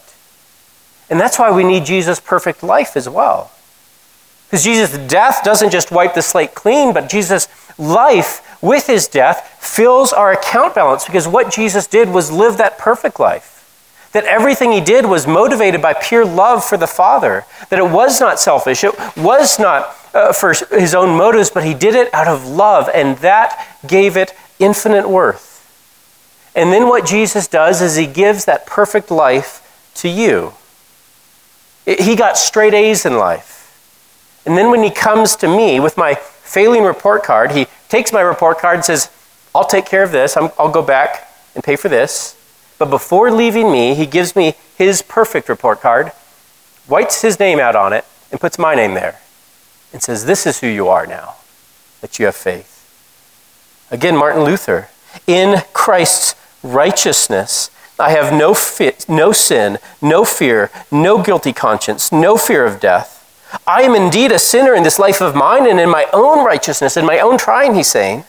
And 1.12 1.20
that's 1.20 1.38
why 1.38 1.52
we 1.52 1.64
need 1.64 1.86
Jesus' 1.86 2.20
perfect 2.20 2.64
life 2.64 2.98
as 2.98 3.08
well. 3.08 3.52
Because 4.48 4.64
Jesus' 4.64 4.98
death 5.08 5.44
doesn't 5.44 5.70
just 5.70 5.92
wipe 5.92 6.16
the 6.16 6.22
slate 6.24 6.56
clean, 6.56 6.92
but 6.92 7.10
Jesus' 7.10 7.48
life 7.78 8.53
with 8.64 8.88
his 8.88 9.10
death 9.10 9.58
fills 9.60 10.14
our 10.14 10.32
account 10.32 10.74
balance 10.74 11.06
because 11.06 11.28
what 11.28 11.52
Jesus 11.52 11.86
did 11.86 12.10
was 12.10 12.32
live 12.32 12.58
that 12.58 12.78
perfect 12.78 13.20
life. 13.20 13.50
That 14.14 14.24
everything 14.24 14.72
he 14.72 14.80
did 14.80 15.06
was 15.06 15.28
motivated 15.28 15.82
by 15.82 15.94
pure 15.94 16.24
love 16.24 16.64
for 16.64 16.78
the 16.78 16.88
Father. 16.88 17.46
That 17.70 17.80
it 17.80 17.92
was 17.92 18.22
not 18.22 18.40
selfish. 18.40 18.86
It 18.86 18.96
was 19.18 19.60
not 19.60 19.94
uh, 20.14 20.32
for 20.32 20.54
his 20.72 20.96
own 20.96 21.18
motives, 21.18 21.50
but 21.50 21.66
he 21.66 21.74
did 21.74 21.94
it 21.94 22.14
out 22.14 22.28
of 22.28 22.48
love, 22.48 22.90
and 22.94 23.18
that 23.18 23.68
gave 23.86 24.16
it 24.16 24.34
infinite 24.60 25.10
worth. 25.10 25.52
And 26.56 26.72
then 26.72 26.88
what 26.88 27.06
Jesus 27.06 27.48
does 27.48 27.82
is 27.82 27.98
he 27.98 28.08
gives 28.08 28.46
that 28.46 28.66
perfect 28.66 29.12
life 29.12 29.92
to 29.96 30.08
you. 30.08 30.54
He 31.86 32.16
got 32.16 32.38
straight 32.38 32.74
A's 32.74 33.06
in 33.06 33.18
life. 33.18 33.52
And 34.46 34.58
then 34.58 34.72
when 34.72 34.84
he 34.84 34.90
comes 34.90 35.36
to 35.38 35.48
me 35.48 35.82
with 35.82 35.98
my 35.98 36.14
failing 36.16 36.84
report 36.84 37.24
card, 37.24 37.52
he 37.52 37.68
takes 37.94 38.12
my 38.12 38.22
report 38.22 38.58
card 38.58 38.78
and 38.78 38.84
says, 38.84 39.12
I'll 39.54 39.68
take 39.68 39.86
care 39.86 40.02
of 40.02 40.12
this. 40.12 40.36
i 40.36 40.42
will 40.42 40.72
go 40.72 40.82
back 40.82 41.32
and 41.54 41.64
pay 41.64 41.76
for 41.76 41.90
this. 41.90 42.36
But 42.80 42.90
before 42.90 43.30
leaving 43.30 43.72
me, 43.72 43.94
he 43.94 44.08
gives 44.08 44.36
me 44.36 44.56
his 44.76 45.04
perfect 45.04 45.48
report 45.48 45.80
card, 45.80 46.12
writes 46.88 47.22
his 47.22 47.40
name 47.40 47.60
out 47.60 47.76
on 47.76 47.94
it, 47.94 48.04
and 48.32 48.42
puts 48.42 48.58
my 48.58 48.74
name 48.74 48.96
there, 48.96 49.20
and 49.92 50.02
says, 50.02 50.26
This 50.26 50.48
is 50.48 50.60
who 50.60 50.66
you 50.66 50.88
are 50.88 51.06
now, 51.06 51.36
that 52.02 52.18
you 52.18 52.26
have 52.26 52.36
faith. 52.36 52.72
Again, 53.92 54.18
Martin 54.18 54.44
Luther, 54.44 54.90
in 55.28 55.62
Christ's 55.72 56.34
righteousness. 56.64 57.70
I 58.00 58.10
have 58.10 58.34
no, 58.34 58.56
fit, 58.56 59.06
no 59.08 59.32
sin, 59.32 59.78
no 60.02 60.26
fear, 60.26 60.72
no 60.92 61.22
guilty 61.22 61.54
conscience, 61.54 62.12
no 62.12 62.38
fear 62.38 62.66
of 62.66 62.80
death. 62.80 63.23
I 63.68 63.84
am 63.84 63.96
indeed 63.96 64.32
a 64.32 64.40
sinner 64.40 64.74
in 64.74 64.84
this 64.84 65.00
life 65.00 65.22
of 65.22 65.36
mine 65.36 65.68
and 65.70 65.80
in 65.80 65.90
my 65.90 66.08
own 66.14 66.46
righteousness, 66.46 66.98
in 66.98 67.06
my 67.06 67.20
own 67.20 67.38
trying, 67.38 67.76
he's 67.76 67.88
saying. 67.88 68.26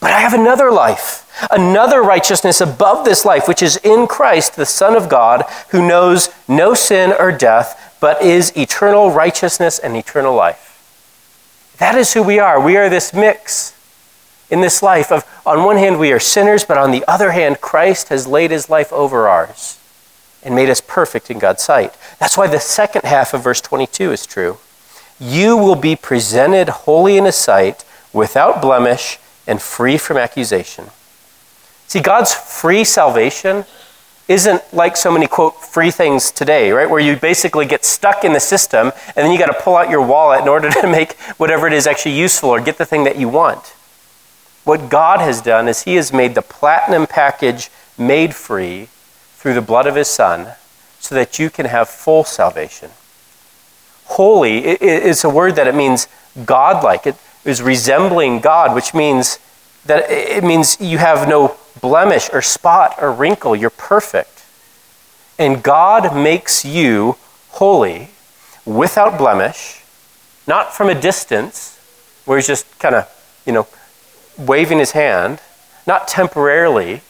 But 0.00 0.10
I 0.10 0.20
have 0.20 0.34
another 0.34 0.70
life, 0.70 1.26
another 1.50 2.02
righteousness 2.02 2.60
above 2.60 3.04
this 3.04 3.24
life, 3.24 3.48
which 3.48 3.62
is 3.62 3.76
in 3.78 4.06
Christ, 4.06 4.56
the 4.56 4.66
Son 4.66 4.96
of 4.96 5.08
God, 5.08 5.44
who 5.70 5.86
knows 5.86 6.30
no 6.46 6.74
sin 6.74 7.12
or 7.18 7.32
death, 7.32 7.96
but 8.00 8.22
is 8.22 8.56
eternal 8.56 9.10
righteousness 9.10 9.78
and 9.78 9.96
eternal 9.96 10.34
life. 10.34 10.64
That 11.78 11.94
is 11.94 12.14
who 12.14 12.22
we 12.22 12.38
are. 12.38 12.60
We 12.60 12.76
are 12.76 12.88
this 12.88 13.12
mix 13.12 13.74
in 14.50 14.60
this 14.60 14.82
life 14.82 15.12
of, 15.12 15.24
on 15.44 15.64
one 15.64 15.76
hand, 15.76 15.98
we 15.98 16.12
are 16.12 16.20
sinners, 16.20 16.64
but 16.64 16.78
on 16.78 16.90
the 16.90 17.04
other 17.06 17.32
hand, 17.32 17.60
Christ 17.60 18.08
has 18.08 18.26
laid 18.26 18.50
his 18.50 18.70
life 18.70 18.92
over 18.92 19.28
ours 19.28 19.78
and 20.48 20.56
made 20.56 20.70
us 20.70 20.80
perfect 20.80 21.30
in 21.30 21.38
God's 21.38 21.62
sight. 21.62 21.94
That's 22.18 22.38
why 22.38 22.46
the 22.46 22.58
second 22.58 23.04
half 23.04 23.34
of 23.34 23.44
verse 23.44 23.60
22 23.60 24.12
is 24.12 24.24
true. 24.24 24.56
You 25.20 25.58
will 25.58 25.76
be 25.76 25.94
presented 25.94 26.70
holy 26.70 27.18
in 27.18 27.26
his 27.26 27.36
sight, 27.36 27.84
without 28.14 28.62
blemish, 28.62 29.18
and 29.46 29.60
free 29.60 29.98
from 29.98 30.16
accusation. 30.16 30.86
See, 31.86 32.00
God's 32.00 32.32
free 32.32 32.82
salvation 32.82 33.66
isn't 34.26 34.62
like 34.72 34.96
so 34.96 35.12
many 35.12 35.26
quote 35.26 35.60
free 35.62 35.90
things 35.90 36.30
today, 36.30 36.70
right? 36.70 36.88
Where 36.88 37.00
you 37.00 37.16
basically 37.16 37.66
get 37.66 37.84
stuck 37.84 38.24
in 38.24 38.32
the 38.32 38.40
system 38.40 38.92
and 39.08 39.16
then 39.16 39.30
you 39.30 39.38
got 39.38 39.52
to 39.52 39.62
pull 39.62 39.76
out 39.76 39.90
your 39.90 40.02
wallet 40.02 40.40
in 40.40 40.48
order 40.48 40.70
to 40.70 40.86
make 40.90 41.12
whatever 41.36 41.66
it 41.66 41.74
is 41.74 41.86
actually 41.86 42.18
useful 42.18 42.48
or 42.48 42.60
get 42.60 42.78
the 42.78 42.86
thing 42.86 43.04
that 43.04 43.18
you 43.18 43.28
want. 43.28 43.74
What 44.64 44.88
God 44.88 45.20
has 45.20 45.42
done 45.42 45.68
is 45.68 45.82
He 45.82 45.96
has 45.96 46.10
made 46.10 46.34
the 46.34 46.42
platinum 46.42 47.06
package 47.06 47.68
made 47.98 48.34
free 48.34 48.88
through 49.48 49.54
the 49.54 49.62
blood 49.62 49.86
of 49.86 49.94
His 49.94 50.08
Son 50.08 50.52
so 51.00 51.14
that 51.14 51.38
you 51.38 51.48
can 51.48 51.64
have 51.64 51.88
full 51.88 52.22
salvation. 52.22 52.90
Holy 54.04 54.58
is 54.58 55.24
a 55.24 55.30
word 55.30 55.56
that 55.56 55.66
it 55.66 55.74
means 55.74 56.06
godlike. 56.44 57.06
It 57.06 57.16
is 57.46 57.62
resembling 57.62 58.40
God, 58.40 58.74
which 58.74 58.92
means 58.92 59.38
that 59.86 60.10
it 60.10 60.44
means 60.44 60.78
you 60.82 60.98
have 60.98 61.26
no 61.26 61.56
blemish 61.80 62.28
or 62.30 62.42
spot 62.42 62.96
or 63.00 63.10
wrinkle. 63.10 63.56
You're 63.56 63.70
perfect. 63.70 64.44
And 65.38 65.62
God 65.62 66.14
makes 66.14 66.62
you 66.62 67.16
holy 67.48 68.10
without 68.66 69.16
blemish, 69.16 69.82
not 70.46 70.74
from 70.74 70.90
a 70.90 71.00
distance, 71.00 71.78
where 72.26 72.36
He's 72.36 72.46
just 72.46 72.78
kind 72.78 72.94
of, 72.94 73.42
you 73.46 73.54
know, 73.54 73.66
waving 74.36 74.78
his 74.78 74.90
hand, 74.90 75.40
not 75.86 76.06
temporarily, 76.06 77.00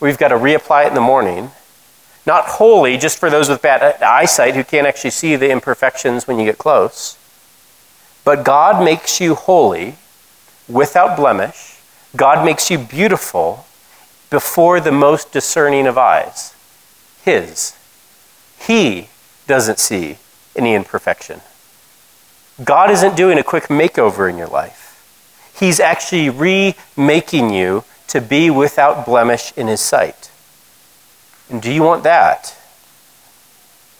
we've 0.00 0.16
got 0.16 0.28
to 0.28 0.36
reapply 0.36 0.86
it 0.86 0.88
in 0.88 0.94
the 0.94 1.02
morning, 1.02 1.50
not 2.24 2.44
wholly, 2.46 2.96
just 2.96 3.18
for 3.18 3.30
those 3.30 3.48
with 3.48 3.62
bad 3.62 4.00
eyesight 4.02 4.54
who 4.54 4.64
can't 4.64 4.86
actually 4.86 5.10
see 5.10 5.36
the 5.36 5.50
imperfections 5.50 6.26
when 6.26 6.38
you 6.38 6.44
get 6.44 6.58
close. 6.58 7.18
But 8.24 8.44
God 8.44 8.84
makes 8.84 9.20
you 9.20 9.34
holy 9.34 9.96
without 10.68 11.16
blemish. 11.16 11.80
God 12.14 12.44
makes 12.44 12.70
you 12.70 12.78
beautiful 12.78 13.66
before 14.30 14.80
the 14.80 14.92
most 14.92 15.32
discerning 15.32 15.86
of 15.86 15.98
eyes, 15.98 16.54
His. 17.24 17.76
He 18.58 19.08
doesn't 19.46 19.78
see 19.78 20.18
any 20.54 20.74
imperfection. 20.74 21.40
God 22.62 22.90
isn't 22.90 23.16
doing 23.16 23.38
a 23.38 23.42
quick 23.42 23.64
makeover 23.64 24.30
in 24.30 24.38
your 24.38 24.46
life. 24.46 25.52
He's 25.58 25.80
actually 25.80 26.30
remaking 26.30 27.52
you 27.52 27.84
to 28.08 28.20
be 28.20 28.50
without 28.50 29.04
blemish 29.04 29.52
in 29.56 29.66
His 29.66 29.80
sight. 29.80 30.30
And 31.52 31.60
do 31.60 31.70
you 31.70 31.82
want 31.82 32.02
that? 32.04 32.56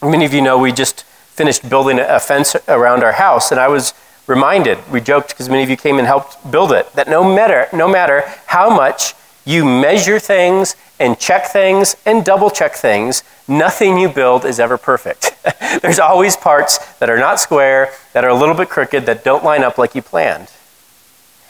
Many 0.02 0.24
of 0.24 0.32
you 0.32 0.40
know 0.40 0.58
we 0.58 0.72
just 0.72 1.02
finished 1.04 1.68
building 1.68 2.00
a 2.00 2.18
fence 2.18 2.56
around 2.66 3.04
our 3.04 3.12
house, 3.12 3.50
and 3.50 3.60
I 3.60 3.68
was 3.68 3.92
reminded, 4.26 4.78
we 4.90 5.02
joked 5.02 5.28
because 5.28 5.50
many 5.50 5.62
of 5.62 5.68
you 5.68 5.76
came 5.76 5.98
and 5.98 6.06
helped 6.06 6.50
build 6.50 6.72
it, 6.72 6.90
that 6.94 7.08
no 7.08 7.22
matter, 7.22 7.68
no 7.72 7.86
matter 7.86 8.24
how 8.46 8.74
much 8.74 9.14
you 9.44 9.66
measure 9.66 10.18
things 10.18 10.76
and 10.98 11.18
check 11.18 11.46
things 11.46 11.94
and 12.06 12.24
double 12.24 12.48
check 12.48 12.74
things, 12.74 13.22
nothing 13.46 13.98
you 13.98 14.08
build 14.08 14.46
is 14.46 14.58
ever 14.58 14.78
perfect. 14.78 15.36
There's 15.82 15.98
always 15.98 16.36
parts 16.36 16.78
that 17.00 17.10
are 17.10 17.18
not 17.18 17.38
square, 17.38 17.92
that 18.14 18.24
are 18.24 18.30
a 18.30 18.34
little 18.34 18.54
bit 18.54 18.70
crooked, 18.70 19.04
that 19.04 19.24
don't 19.24 19.44
line 19.44 19.62
up 19.62 19.76
like 19.76 19.94
you 19.94 20.00
planned. 20.00 20.50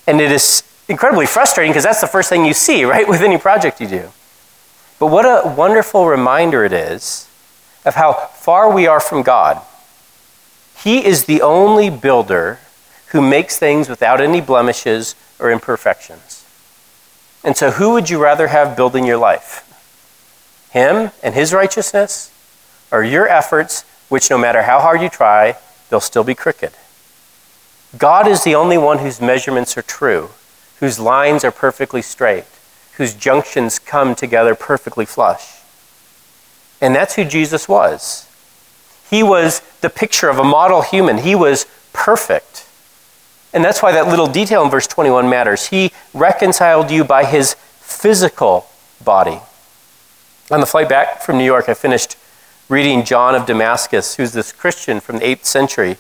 And 0.09 0.21
it 0.21 0.33
is 0.33 0.65
incredibly 0.89 1.27
frustrating 1.27 1.71
because 1.71 1.85
that's 1.85 2.01
the 2.01 2.09
first 2.09 2.29
thing 2.29 2.45
you 2.45 2.55
see, 2.55 2.85
right, 2.85 3.07
with 3.09 3.21
any 3.21 3.39
project 3.39 3.81
you 3.81 3.87
do. 3.87 4.11
But 5.03 5.11
what 5.11 5.25
a 5.25 5.53
wonderful 5.57 6.07
reminder 6.07 6.65
it 6.65 6.73
is 6.73 7.27
of 7.85 7.97
how 7.97 8.13
far 8.13 8.73
we 8.73 8.87
are 8.87 9.01
from 9.01 9.25
God. 9.25 9.61
He 10.79 11.05
is 11.05 11.25
the 11.25 11.43
only 11.43 11.91
builder 11.91 12.61
who 13.09 13.21
makes 13.21 13.59
things 13.59 13.89
without 13.89 14.21
any 14.21 14.41
blemishes 14.41 15.17
or 15.41 15.51
imperfections. 15.51 16.47
And 17.43 17.57
so, 17.57 17.73
who 17.73 17.95
would 17.95 18.11
you 18.11 18.23
rather 18.23 18.47
have 18.47 18.77
building 18.77 19.05
your 19.05 19.17
life? 19.17 19.69
Him 20.71 21.11
and 21.21 21.35
his 21.35 21.53
righteousness, 21.53 22.31
or 22.93 23.03
your 23.03 23.27
efforts, 23.27 23.83
which 24.09 24.31
no 24.31 24.39
matter 24.39 24.63
how 24.63 24.79
hard 24.79 25.03
you 25.03 25.09
try, 25.09 25.57
they'll 25.91 25.99
still 25.99 26.23
be 26.23 26.37
crooked? 26.37 26.75
God 27.99 28.29
is 28.29 28.45
the 28.45 28.55
only 28.55 28.79
one 28.79 29.01
whose 29.01 29.21
measurements 29.21 29.77
are 29.77 29.83
true, 29.83 30.31
whose 30.79 31.01
lines 31.01 31.43
are 31.43 31.51
perfectly 31.51 32.03
straight, 32.03 32.45
whose 32.97 33.15
junctions 33.15 33.79
come 33.79 34.15
together 34.15 34.55
perfectly 34.55 35.05
flush. 35.05 35.59
And 36.81 36.95
that's 36.95 37.15
who 37.15 37.25
Jesus 37.25 37.69
was. 37.69 38.29
He 39.11 39.23
was 39.23 39.61
the 39.81 39.91
picture 39.91 40.29
of 40.29 40.39
a 40.39 40.45
model 40.45 40.83
human, 40.83 41.19
he 41.19 41.35
was 41.35 41.67
perfect. 41.93 42.67
And 43.53 43.65
that's 43.65 43.83
why 43.83 43.93
that 43.93 44.09
little 44.09 44.27
detail 44.27 44.65
in 44.65 44.71
verse 44.71 44.87
21 44.87 45.29
matters. 45.29 45.67
He 45.67 45.93
reconciled 46.15 46.91
you 46.91 47.05
by 47.05 47.25
his 47.25 47.55
physical 47.81 48.67
body. 49.05 49.41
On 50.51 50.61
the 50.61 50.67
flight 50.67 50.89
back 50.89 51.21
from 51.23 51.37
New 51.37 51.45
York, 51.45 51.69
I 51.69 51.75
finished 51.75 52.17
reading 52.69 53.05
John 53.05 53.35
of 53.35 53.45
Damascus, 53.45 54.17
who's 54.17 54.33
this 54.33 54.53
Christian 54.53 55.01
from 55.01 55.19
the 55.19 55.25
8th 55.25 55.45
century. 55.45 55.99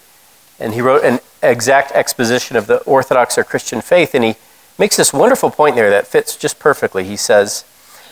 And 0.59 0.73
he 0.73 0.81
wrote 0.81 1.05
an 1.05 1.21
exact 1.43 1.93
exposition 1.93 2.57
of 2.57 2.67
the 2.67 2.79
Orthodox 2.85 3.37
or 3.37 3.45
Christian 3.45 3.83
faith, 3.83 4.15
and 4.15 4.25
he 4.25 4.37
makes 4.79 4.97
this 4.97 5.13
wonderful 5.13 5.51
point 5.51 5.77
there 5.77 5.91
that 5.91 6.07
fits 6.07 6.37
just 6.37 6.59
perfectly. 6.59 7.05
He 7.05 7.17
says, 7.17 7.63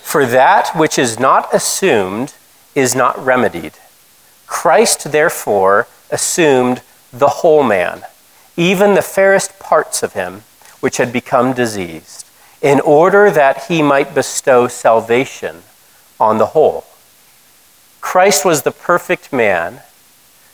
For 0.03 0.27
that 0.27 0.77
which 0.77 0.99
is 0.99 1.19
not 1.19 1.53
assumed 1.55 2.35
is 2.75 2.95
not 2.95 3.23
remedied. 3.25 3.75
Christ, 4.47 5.13
therefore, 5.13 5.87
assumed 6.11 6.83
the 7.13 7.29
whole 7.29 7.63
man, 7.63 8.03
even 8.57 8.95
the 8.95 9.03
fairest 9.03 9.59
parts 9.59 10.03
of 10.03 10.13
him, 10.13 10.43
which 10.81 10.97
had 10.97 11.13
become 11.13 11.53
diseased, 11.53 12.27
in 12.61 12.81
order 12.81 13.31
that 13.31 13.65
he 13.65 13.83
might 13.83 14.15
bestow 14.15 14.69
salvation 14.69 15.63
on 16.19 16.39
the 16.39 16.47
whole. 16.47 16.85
Christ 18.01 18.45
was 18.45 18.63
the 18.63 18.71
perfect 18.71 19.33
man 19.33 19.81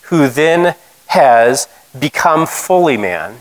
who 0.03 0.29
then 0.29 0.75
has 1.07 1.69
become 1.99 2.47
fully 2.47 2.97
man, 2.97 3.37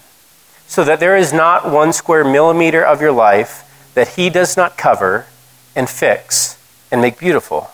so 0.67 0.83
that 0.83 0.99
there 0.99 1.15
is 1.15 1.31
not 1.31 1.71
one 1.71 1.93
square 1.93 2.23
millimeter 2.23 2.83
of 2.83 3.01
your 3.01 3.11
life 3.11 3.63
that 3.93 4.09
he 4.09 4.29
does 4.29 4.57
not 4.57 4.77
cover 4.77 5.25
and 5.75 5.89
fix 5.89 6.57
and 6.91 7.01
make 7.01 7.17
beautiful. 7.19 7.71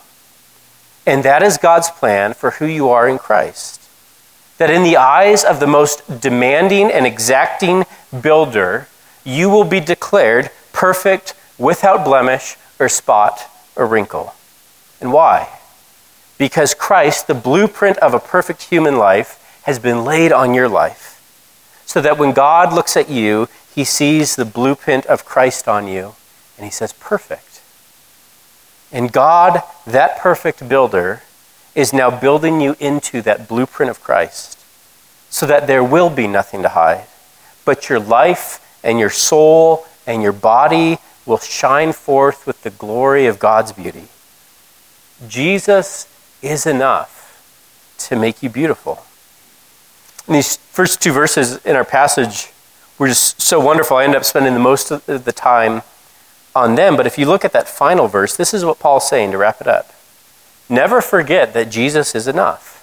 And 1.06 1.24
that 1.24 1.42
is 1.42 1.58
God's 1.58 1.90
plan 1.90 2.34
for 2.34 2.52
who 2.52 2.66
you 2.66 2.88
are 2.88 3.08
in 3.08 3.18
Christ. 3.18 3.80
That 4.58 4.70
in 4.70 4.82
the 4.82 4.96
eyes 4.96 5.42
of 5.44 5.58
the 5.58 5.66
most 5.66 6.20
demanding 6.20 6.90
and 6.90 7.06
exacting 7.06 7.84
builder, 8.20 8.86
you 9.24 9.50
will 9.50 9.64
be 9.64 9.80
declared 9.80 10.50
perfect 10.72 11.34
without 11.58 12.04
blemish 12.04 12.56
or 12.78 12.88
spot 12.88 13.48
or 13.74 13.86
wrinkle. 13.86 14.34
And 15.00 15.12
why? 15.12 15.48
Because 16.38 16.74
Christ, 16.74 17.26
the 17.26 17.34
blueprint 17.34 17.98
of 17.98 18.14
a 18.14 18.20
perfect 18.20 18.62
human 18.64 18.96
life, 18.96 19.60
has 19.62 19.78
been 19.78 20.04
laid 20.04 20.32
on 20.32 20.54
your 20.54 20.68
life. 20.68 21.11
So 21.92 22.00
that 22.00 22.16
when 22.16 22.32
God 22.32 22.72
looks 22.72 22.96
at 22.96 23.10
you, 23.10 23.50
he 23.74 23.84
sees 23.84 24.34
the 24.34 24.46
blueprint 24.46 25.04
of 25.04 25.26
Christ 25.26 25.68
on 25.68 25.86
you, 25.86 26.14
and 26.56 26.64
he 26.64 26.70
says, 26.70 26.94
Perfect. 26.94 27.60
And 28.90 29.12
God, 29.12 29.60
that 29.86 30.16
perfect 30.16 30.66
builder, 30.66 31.20
is 31.74 31.92
now 31.92 32.08
building 32.10 32.62
you 32.62 32.76
into 32.80 33.20
that 33.20 33.46
blueprint 33.46 33.90
of 33.90 34.02
Christ 34.02 34.58
so 35.28 35.44
that 35.44 35.66
there 35.66 35.84
will 35.84 36.08
be 36.08 36.26
nothing 36.26 36.62
to 36.62 36.70
hide. 36.70 37.04
But 37.66 37.90
your 37.90 38.00
life 38.00 38.80
and 38.82 38.98
your 38.98 39.10
soul 39.10 39.84
and 40.06 40.22
your 40.22 40.32
body 40.32 40.96
will 41.26 41.40
shine 41.40 41.92
forth 41.92 42.46
with 42.46 42.62
the 42.62 42.70
glory 42.70 43.26
of 43.26 43.38
God's 43.38 43.72
beauty. 43.72 44.08
Jesus 45.28 46.08
is 46.40 46.64
enough 46.64 47.18
to 47.98 48.16
make 48.16 48.42
you 48.42 48.48
beautiful. 48.48 49.04
And 50.26 50.36
these 50.36 50.56
first 50.56 51.02
two 51.02 51.12
verses 51.12 51.64
in 51.64 51.76
our 51.76 51.84
passage 51.84 52.52
were 52.98 53.08
just 53.08 53.40
so 53.40 53.58
wonderful. 53.58 53.96
I 53.96 54.04
ended 54.04 54.18
up 54.18 54.24
spending 54.24 54.54
the 54.54 54.60
most 54.60 54.90
of 54.90 55.24
the 55.24 55.32
time 55.32 55.82
on 56.54 56.74
them. 56.74 56.96
But 56.96 57.06
if 57.06 57.18
you 57.18 57.26
look 57.26 57.44
at 57.44 57.52
that 57.52 57.68
final 57.68 58.08
verse, 58.08 58.36
this 58.36 58.54
is 58.54 58.64
what 58.64 58.78
Paul's 58.78 59.08
saying 59.08 59.32
to 59.32 59.38
wrap 59.38 59.60
it 59.60 59.66
up. 59.66 59.92
Never 60.68 61.00
forget 61.00 61.54
that 61.54 61.70
Jesus 61.70 62.14
is 62.14 62.28
enough. 62.28 62.78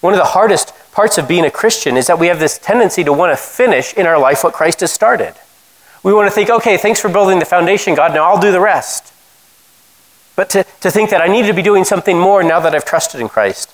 One 0.00 0.12
of 0.12 0.18
the 0.18 0.26
hardest 0.26 0.72
parts 0.92 1.16
of 1.16 1.28
being 1.28 1.44
a 1.44 1.50
Christian 1.50 1.96
is 1.96 2.06
that 2.08 2.18
we 2.18 2.26
have 2.26 2.38
this 2.38 2.58
tendency 2.58 3.04
to 3.04 3.12
want 3.12 3.32
to 3.32 3.36
finish 3.36 3.94
in 3.94 4.06
our 4.06 4.18
life 4.18 4.44
what 4.44 4.52
Christ 4.52 4.80
has 4.80 4.92
started. 4.92 5.34
We 6.02 6.12
want 6.12 6.26
to 6.28 6.34
think, 6.34 6.50
okay, 6.50 6.76
thanks 6.76 7.00
for 7.00 7.08
building 7.08 7.38
the 7.38 7.44
foundation, 7.44 7.94
God, 7.94 8.12
now 8.12 8.24
I'll 8.24 8.40
do 8.40 8.50
the 8.50 8.60
rest. 8.60 9.12
But 10.34 10.50
to, 10.50 10.64
to 10.80 10.90
think 10.90 11.10
that 11.10 11.20
I 11.20 11.28
need 11.28 11.46
to 11.46 11.54
be 11.54 11.62
doing 11.62 11.84
something 11.84 12.18
more 12.18 12.42
now 12.42 12.58
that 12.60 12.74
I've 12.74 12.84
trusted 12.84 13.20
in 13.20 13.28
Christ. 13.28 13.72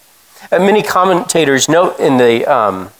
Uh, 0.51 0.59
many 0.59 0.83
commentators 0.83 1.68
note 1.68 1.98
in 1.98 2.16
the, 2.16 2.44
um, 2.46 2.90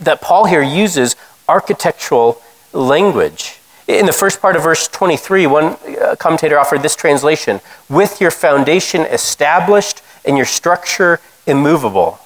that 0.00 0.20
Paul 0.20 0.46
here 0.46 0.62
uses 0.62 1.16
architectural 1.48 2.40
language. 2.72 3.58
In 3.88 4.06
the 4.06 4.12
first 4.12 4.40
part 4.40 4.56
of 4.56 4.62
verse 4.62 4.88
23, 4.88 5.46
one 5.46 5.64
uh, 5.64 6.16
commentator 6.18 6.58
offered 6.58 6.82
this 6.82 6.96
translation 6.96 7.60
with 7.88 8.20
your 8.20 8.30
foundation 8.30 9.02
established 9.02 10.02
and 10.24 10.36
your 10.36 10.46
structure 10.46 11.20
immovable. 11.46 12.18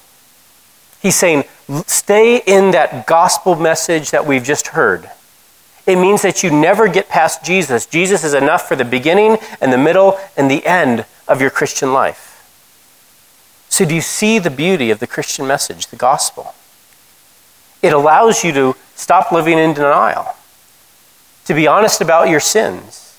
He's 1.01 1.15
saying, 1.15 1.45
stay 1.87 2.37
in 2.45 2.71
that 2.71 3.07
gospel 3.07 3.55
message 3.55 4.11
that 4.11 4.25
we've 4.25 4.43
just 4.43 4.67
heard. 4.67 5.09
It 5.87 5.95
means 5.95 6.21
that 6.21 6.43
you 6.43 6.51
never 6.51 6.87
get 6.87 7.09
past 7.09 7.43
Jesus. 7.43 7.85
Jesus 7.85 8.23
is 8.23 8.33
enough 8.33 8.67
for 8.67 8.75
the 8.75 8.85
beginning 8.85 9.37
and 9.59 9.73
the 9.73 9.77
middle 9.77 10.19
and 10.37 10.49
the 10.49 10.65
end 10.65 11.05
of 11.27 11.41
your 11.41 11.49
Christian 11.49 11.91
life. 11.91 12.30
So, 13.81 13.87
do 13.87 13.95
you 13.95 14.01
see 14.01 14.37
the 14.37 14.51
beauty 14.51 14.91
of 14.91 14.99
the 14.99 15.07
Christian 15.07 15.47
message, 15.47 15.87
the 15.87 15.95
gospel? 15.95 16.53
It 17.81 17.93
allows 17.93 18.43
you 18.43 18.51
to 18.51 18.75
stop 18.93 19.31
living 19.31 19.57
in 19.57 19.73
denial, 19.73 20.35
to 21.45 21.55
be 21.55 21.65
honest 21.65 21.99
about 21.99 22.29
your 22.29 22.39
sins, 22.39 23.17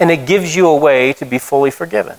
and 0.00 0.10
it 0.10 0.24
gives 0.24 0.56
you 0.56 0.66
a 0.66 0.74
way 0.74 1.12
to 1.12 1.26
be 1.26 1.38
fully 1.38 1.70
forgiven. 1.70 2.16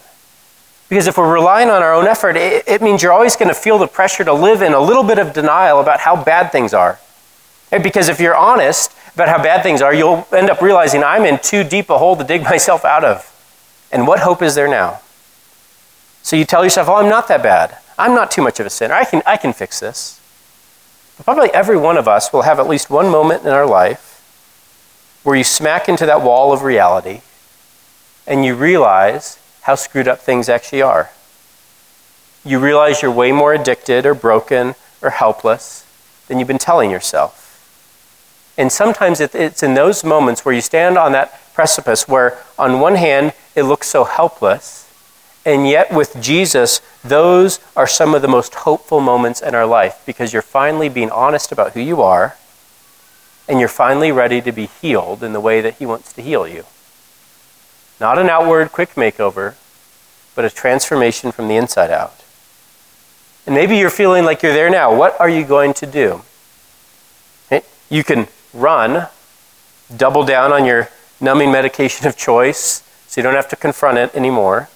Because 0.87 1.07
if 1.07 1.17
we're 1.17 1.33
relying 1.33 1.71
on 1.71 1.81
our 1.81 1.95
own 1.95 2.05
effort, 2.05 2.37
it, 2.37 2.63
it 2.67 2.83
means 2.83 3.01
you're 3.01 3.11
always 3.11 3.35
going 3.35 3.49
to 3.49 3.59
feel 3.59 3.79
the 3.79 3.87
pressure 3.87 4.23
to 4.23 4.33
live 4.33 4.61
in 4.61 4.73
a 4.73 4.79
little 4.79 5.03
bit 5.03 5.17
of 5.17 5.33
denial 5.33 5.79
about 5.79 6.01
how 6.01 6.15
bad 6.23 6.51
things 6.51 6.75
are. 6.75 6.99
And 7.71 7.81
because 7.81 8.07
if 8.07 8.19
you're 8.19 8.35
honest 8.35 8.91
about 9.15 9.29
how 9.29 9.41
bad 9.41 9.63
things 9.63 9.81
are, 9.81 9.95
you'll 9.95 10.27
end 10.31 10.51
up 10.51 10.61
realizing 10.61 11.03
I'm 11.03 11.25
in 11.25 11.39
too 11.39 11.63
deep 11.63 11.89
a 11.89 11.97
hole 11.97 12.15
to 12.17 12.23
dig 12.23 12.43
myself 12.53 12.85
out 12.85 13.03
of. 13.03 13.27
And 13.91 14.05
what 14.05 14.19
hope 14.19 14.43
is 14.43 14.53
there 14.53 14.67
now? 14.67 14.99
So 16.23 16.35
you 16.35 16.45
tell 16.45 16.63
yourself, 16.63 16.89
oh, 16.89 16.95
I'm 16.95 17.09
not 17.09 17.27
that 17.27 17.43
bad. 17.43 17.77
I'm 17.99 18.15
not 18.15 18.31
too 18.31 18.41
much 18.41 18.59
of 18.59 18.65
a 18.65 18.69
sinner. 18.69 18.95
I 18.95 19.05
can, 19.05 19.21
I 19.25 19.37
can 19.37 19.53
fix 19.53 19.79
this. 19.79 20.19
But 21.17 21.25
probably 21.25 21.51
every 21.51 21.77
one 21.77 21.97
of 21.97 22.07
us 22.07 22.33
will 22.33 22.41
have 22.41 22.59
at 22.59 22.67
least 22.67 22.89
one 22.89 23.09
moment 23.09 23.43
in 23.43 23.49
our 23.49 23.67
life 23.67 24.09
where 25.23 25.35
you 25.35 25.43
smack 25.43 25.87
into 25.87 26.05
that 26.05 26.21
wall 26.21 26.51
of 26.51 26.63
reality 26.63 27.21
and 28.25 28.43
you 28.43 28.55
realize 28.55 29.37
how 29.61 29.75
screwed 29.75 30.07
up 30.07 30.19
things 30.19 30.49
actually 30.49 30.81
are. 30.81 31.11
You 32.43 32.59
realize 32.59 33.01
you're 33.01 33.11
way 33.11 33.31
more 33.31 33.53
addicted 33.53 34.05
or 34.05 34.13
broken 34.13 34.75
or 35.01 35.11
helpless 35.11 35.85
than 36.27 36.39
you've 36.39 36.47
been 36.47 36.57
telling 36.57 36.89
yourself. 36.89 37.43
And 38.57 38.71
sometimes 38.71 39.19
it's 39.19 39.63
in 39.63 39.73
those 39.73 40.03
moments 40.03 40.45
where 40.45 40.53
you 40.53 40.61
stand 40.61 40.97
on 40.97 41.11
that 41.13 41.53
precipice 41.53 42.07
where, 42.07 42.37
on 42.57 42.79
one 42.79 42.95
hand, 42.95 43.33
it 43.55 43.63
looks 43.63 43.87
so 43.87 44.03
helpless, 44.03 44.82
and 45.45 45.67
yet 45.67 45.93
with 45.93 46.21
Jesus, 46.21 46.81
those 47.03 47.59
are 47.75 47.87
some 47.87 48.15
of 48.15 48.21
the 48.21 48.27
most 48.27 48.55
hopeful 48.55 49.01
moments 49.01 49.41
in 49.41 49.53
our 49.55 49.65
life 49.65 50.01
because 50.05 50.31
you're 50.31 50.41
finally 50.41 50.89
being 50.89 51.11
honest 51.11 51.51
about 51.51 51.73
who 51.73 51.81
you 51.81 52.01
are, 52.01 52.37
and 53.47 53.59
you're 53.59 53.67
finally 53.67 54.11
ready 54.11 54.41
to 54.41 54.51
be 54.51 54.67
healed 54.67 55.21
in 55.21 55.33
the 55.33 55.41
way 55.41 55.59
that 55.59 55.75
He 55.75 55.85
wants 55.85 56.13
to 56.13 56.21
heal 56.21 56.47
you. 56.47 56.63
Not 57.99 58.17
an 58.17 58.29
outward 58.29 58.71
quick 58.71 58.95
makeover, 58.95 59.55
but 60.35 60.45
a 60.45 60.49
transformation 60.49 61.31
from 61.31 61.47
the 61.47 61.57
inside 61.57 61.91
out. 61.91 62.23
And 63.45 63.53
maybe 63.53 63.77
you're 63.77 63.89
feeling 63.89 64.23
like 64.23 64.41
you're 64.41 64.53
there 64.53 64.69
now. 64.69 64.95
What 64.95 65.19
are 65.19 65.29
you 65.29 65.43
going 65.43 65.73
to 65.75 65.85
do? 65.85 66.21
You 67.89 68.03
can 68.03 68.27
run, 68.53 69.07
double 69.95 70.25
down 70.25 70.51
on 70.51 70.65
your 70.65 70.89
numbing 71.21 71.51
medication 71.51 72.07
of 72.07 72.17
choice 72.17 72.81
so 73.05 73.21
you 73.21 73.23
don't 73.23 73.35
have 73.35 73.49
to 73.49 73.55
confront 73.55 73.99
it 73.99 74.15
anymore. 74.15 74.69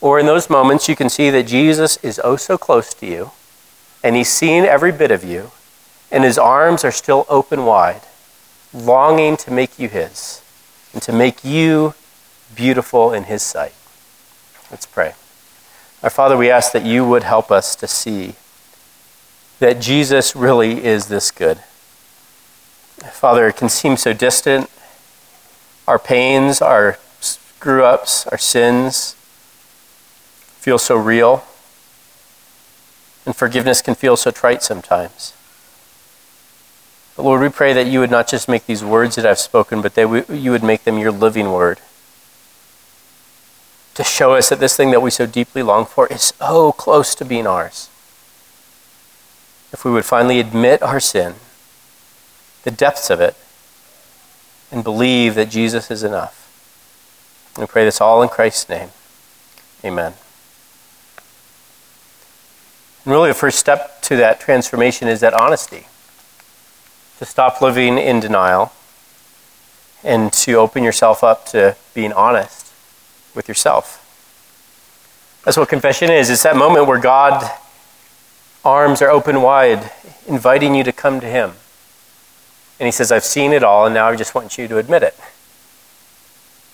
Or 0.00 0.18
in 0.18 0.26
those 0.26 0.48
moments, 0.48 0.88
you 0.88 0.96
can 0.96 1.10
see 1.10 1.28
that 1.30 1.46
Jesus 1.46 1.98
is 1.98 2.20
oh 2.24 2.36
so 2.36 2.56
close 2.56 2.94
to 2.94 3.06
you, 3.06 3.32
and 4.02 4.16
he's 4.16 4.30
seeing 4.30 4.64
every 4.64 4.92
bit 4.92 5.10
of 5.10 5.22
you, 5.22 5.50
and 6.10 6.24
his 6.24 6.38
arms 6.38 6.84
are 6.84 6.90
still 6.90 7.26
open 7.28 7.66
wide, 7.66 8.02
longing 8.72 9.36
to 9.38 9.50
make 9.50 9.78
you 9.78 9.88
his, 9.88 10.42
and 10.94 11.02
to 11.02 11.12
make 11.12 11.44
you 11.44 11.94
beautiful 12.54 13.12
in 13.12 13.24
his 13.24 13.42
sight. 13.42 13.74
Let's 14.70 14.86
pray. 14.86 15.14
Our 16.02 16.10
Father, 16.10 16.36
we 16.36 16.50
ask 16.50 16.72
that 16.72 16.86
you 16.86 17.06
would 17.06 17.24
help 17.24 17.50
us 17.50 17.76
to 17.76 17.86
see 17.86 18.36
that 19.58 19.80
Jesus 19.80 20.34
really 20.34 20.82
is 20.82 21.08
this 21.08 21.30
good. 21.30 21.58
Father, 23.12 23.48
it 23.48 23.56
can 23.56 23.68
seem 23.68 23.98
so 23.98 24.14
distant. 24.14 24.70
Our 25.86 25.98
pains, 25.98 26.62
our 26.62 26.98
screw 27.20 27.84
ups, 27.84 28.26
our 28.28 28.38
sins 28.38 29.14
feel 30.60 30.78
so 30.78 30.96
real. 30.96 31.44
And 33.26 33.34
forgiveness 33.34 33.82
can 33.82 33.94
feel 33.94 34.16
so 34.16 34.30
trite 34.30 34.62
sometimes. 34.62 35.34
But 37.16 37.24
Lord, 37.24 37.40
we 37.40 37.48
pray 37.48 37.72
that 37.72 37.86
you 37.86 38.00
would 38.00 38.10
not 38.10 38.28
just 38.28 38.48
make 38.48 38.66
these 38.66 38.84
words 38.84 39.16
that 39.16 39.26
I've 39.26 39.38
spoken, 39.38 39.82
but 39.82 39.94
that 39.94 40.08
we, 40.08 40.24
you 40.28 40.50
would 40.50 40.62
make 40.62 40.84
them 40.84 40.98
your 40.98 41.12
living 41.12 41.50
word. 41.50 41.80
To 43.94 44.04
show 44.04 44.34
us 44.34 44.48
that 44.48 44.60
this 44.60 44.76
thing 44.76 44.90
that 44.90 45.02
we 45.02 45.10
so 45.10 45.26
deeply 45.26 45.62
long 45.62 45.84
for 45.84 46.06
is 46.06 46.32
so 46.38 46.72
close 46.72 47.14
to 47.16 47.24
being 47.24 47.46
ours. 47.46 47.88
If 49.72 49.84
we 49.84 49.90
would 49.90 50.04
finally 50.04 50.40
admit 50.40 50.82
our 50.82 51.00
sin 51.00 51.34
the 52.62 52.70
depths 52.70 53.08
of 53.08 53.20
it 53.20 53.34
and 54.70 54.84
believe 54.84 55.34
that 55.34 55.48
Jesus 55.48 55.90
is 55.90 56.02
enough. 56.02 56.36
We 57.58 57.66
pray 57.66 57.84
this 57.84 58.00
all 58.00 58.22
in 58.22 58.28
Christ's 58.28 58.68
name. 58.68 58.90
Amen. 59.84 60.14
Really, 63.06 63.30
the 63.30 63.34
first 63.34 63.58
step 63.58 64.02
to 64.02 64.16
that 64.16 64.40
transformation 64.40 65.08
is 65.08 65.20
that 65.20 65.32
honesty. 65.32 65.86
To 67.18 67.24
stop 67.24 67.60
living 67.60 67.98
in 67.98 68.20
denial 68.20 68.72
and 70.04 70.32
to 70.32 70.54
open 70.54 70.82
yourself 70.82 71.24
up 71.24 71.46
to 71.46 71.76
being 71.94 72.12
honest 72.12 72.72
with 73.34 73.48
yourself. 73.48 73.96
That's 75.44 75.56
what 75.56 75.68
confession 75.68 76.10
is. 76.10 76.28
It's 76.28 76.42
that 76.42 76.56
moment 76.56 76.86
where 76.86 77.00
God 77.00 77.50
arms 78.64 79.00
are 79.00 79.10
open 79.10 79.40
wide, 79.40 79.90
inviting 80.26 80.74
you 80.74 80.84
to 80.84 80.92
come 80.92 81.20
to 81.20 81.26
Him. 81.26 81.52
And 82.78 82.86
he 82.86 82.92
says, 82.92 83.12
I've 83.12 83.24
seen 83.24 83.52
it 83.52 83.62
all, 83.62 83.86
and 83.86 83.94
now 83.94 84.08
I 84.08 84.16
just 84.16 84.34
want 84.34 84.58
you 84.58 84.68
to 84.68 84.78
admit 84.78 85.02
it. 85.02 85.18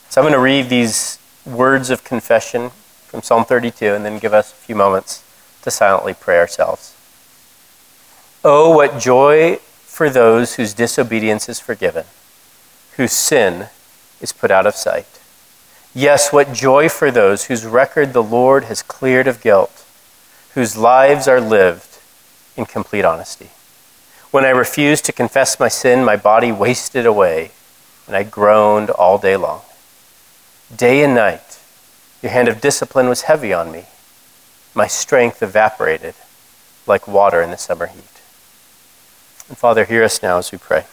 So 0.09 0.21
I'm 0.21 0.25
going 0.25 0.33
to 0.33 0.41
read 0.41 0.69
these 0.69 1.19
words 1.45 1.91
of 1.91 2.05
confession 2.05 2.71
from 3.07 3.23
Psalm 3.23 3.45
32 3.45 3.87
and 3.87 4.05
then 4.05 4.19
give 4.19 4.33
us 4.33 4.53
a 4.53 4.55
few 4.55 4.75
moments 4.75 5.23
to 5.67 5.71
silently 5.73 6.15
pray 6.15 6.39
ourselves. 6.39 6.95
Oh, 8.45 8.71
what 8.71 9.01
joy 9.01 9.57
for 9.57 10.09
those 10.09 10.55
whose 10.55 10.73
disobedience 10.73 11.49
is 11.49 11.59
forgiven, 11.59 12.05
whose 12.97 13.11
sin 13.11 13.67
is 14.21 14.33
put 14.33 14.53
out 14.53 14.65
of 14.65 14.77
sight. 14.77 15.19
Yes, 15.93 16.33
what 16.33 16.53
joy 16.53 16.89
for 16.89 17.11
those 17.11 17.47
whose 17.47 17.67
record 17.67 18.13
the 18.13 18.23
Lord 18.23 18.65
has 18.65 18.81
cleared 18.81 19.27
of 19.27 19.41
guilt, 19.41 19.85
whose 20.55 20.77
lives 20.77 21.27
are 21.27 21.41
lived 21.41 21.99
in 22.57 22.65
complete 22.65 23.05
honesty. 23.05 23.51
When 24.31 24.45
I 24.45 24.51
refused 24.51 25.05
to 25.07 25.13
confess 25.13 25.59
my 25.59 25.69
sin, 25.69 26.05
my 26.05 26.15
body 26.15 26.53
wasted 26.53 27.07
away, 27.07 27.51
and 28.07 28.15
I 28.15 28.23
groaned 28.23 28.91
all 28.91 29.19
day 29.19 29.37
long. 29.37 29.63
Day 30.75 31.03
and 31.03 31.17
night, 31.17 31.59
your 32.23 32.31
hand 32.31 32.47
of 32.47 32.61
discipline 32.61 33.09
was 33.09 33.23
heavy 33.23 33.53
on 33.53 33.73
me. 33.73 33.87
My 34.77 34.87
strength 34.87 35.43
evaporated 35.43 36.15
like 36.87 37.09
water 37.09 37.41
in 37.41 37.51
the 37.51 37.57
summer 37.57 37.87
heat. 37.87 38.21
And 39.49 39.57
Father, 39.57 39.87
hear 39.87 40.05
us 40.05 40.23
now 40.23 40.37
as 40.37 40.53
we 40.53 40.59
pray. 40.59 40.85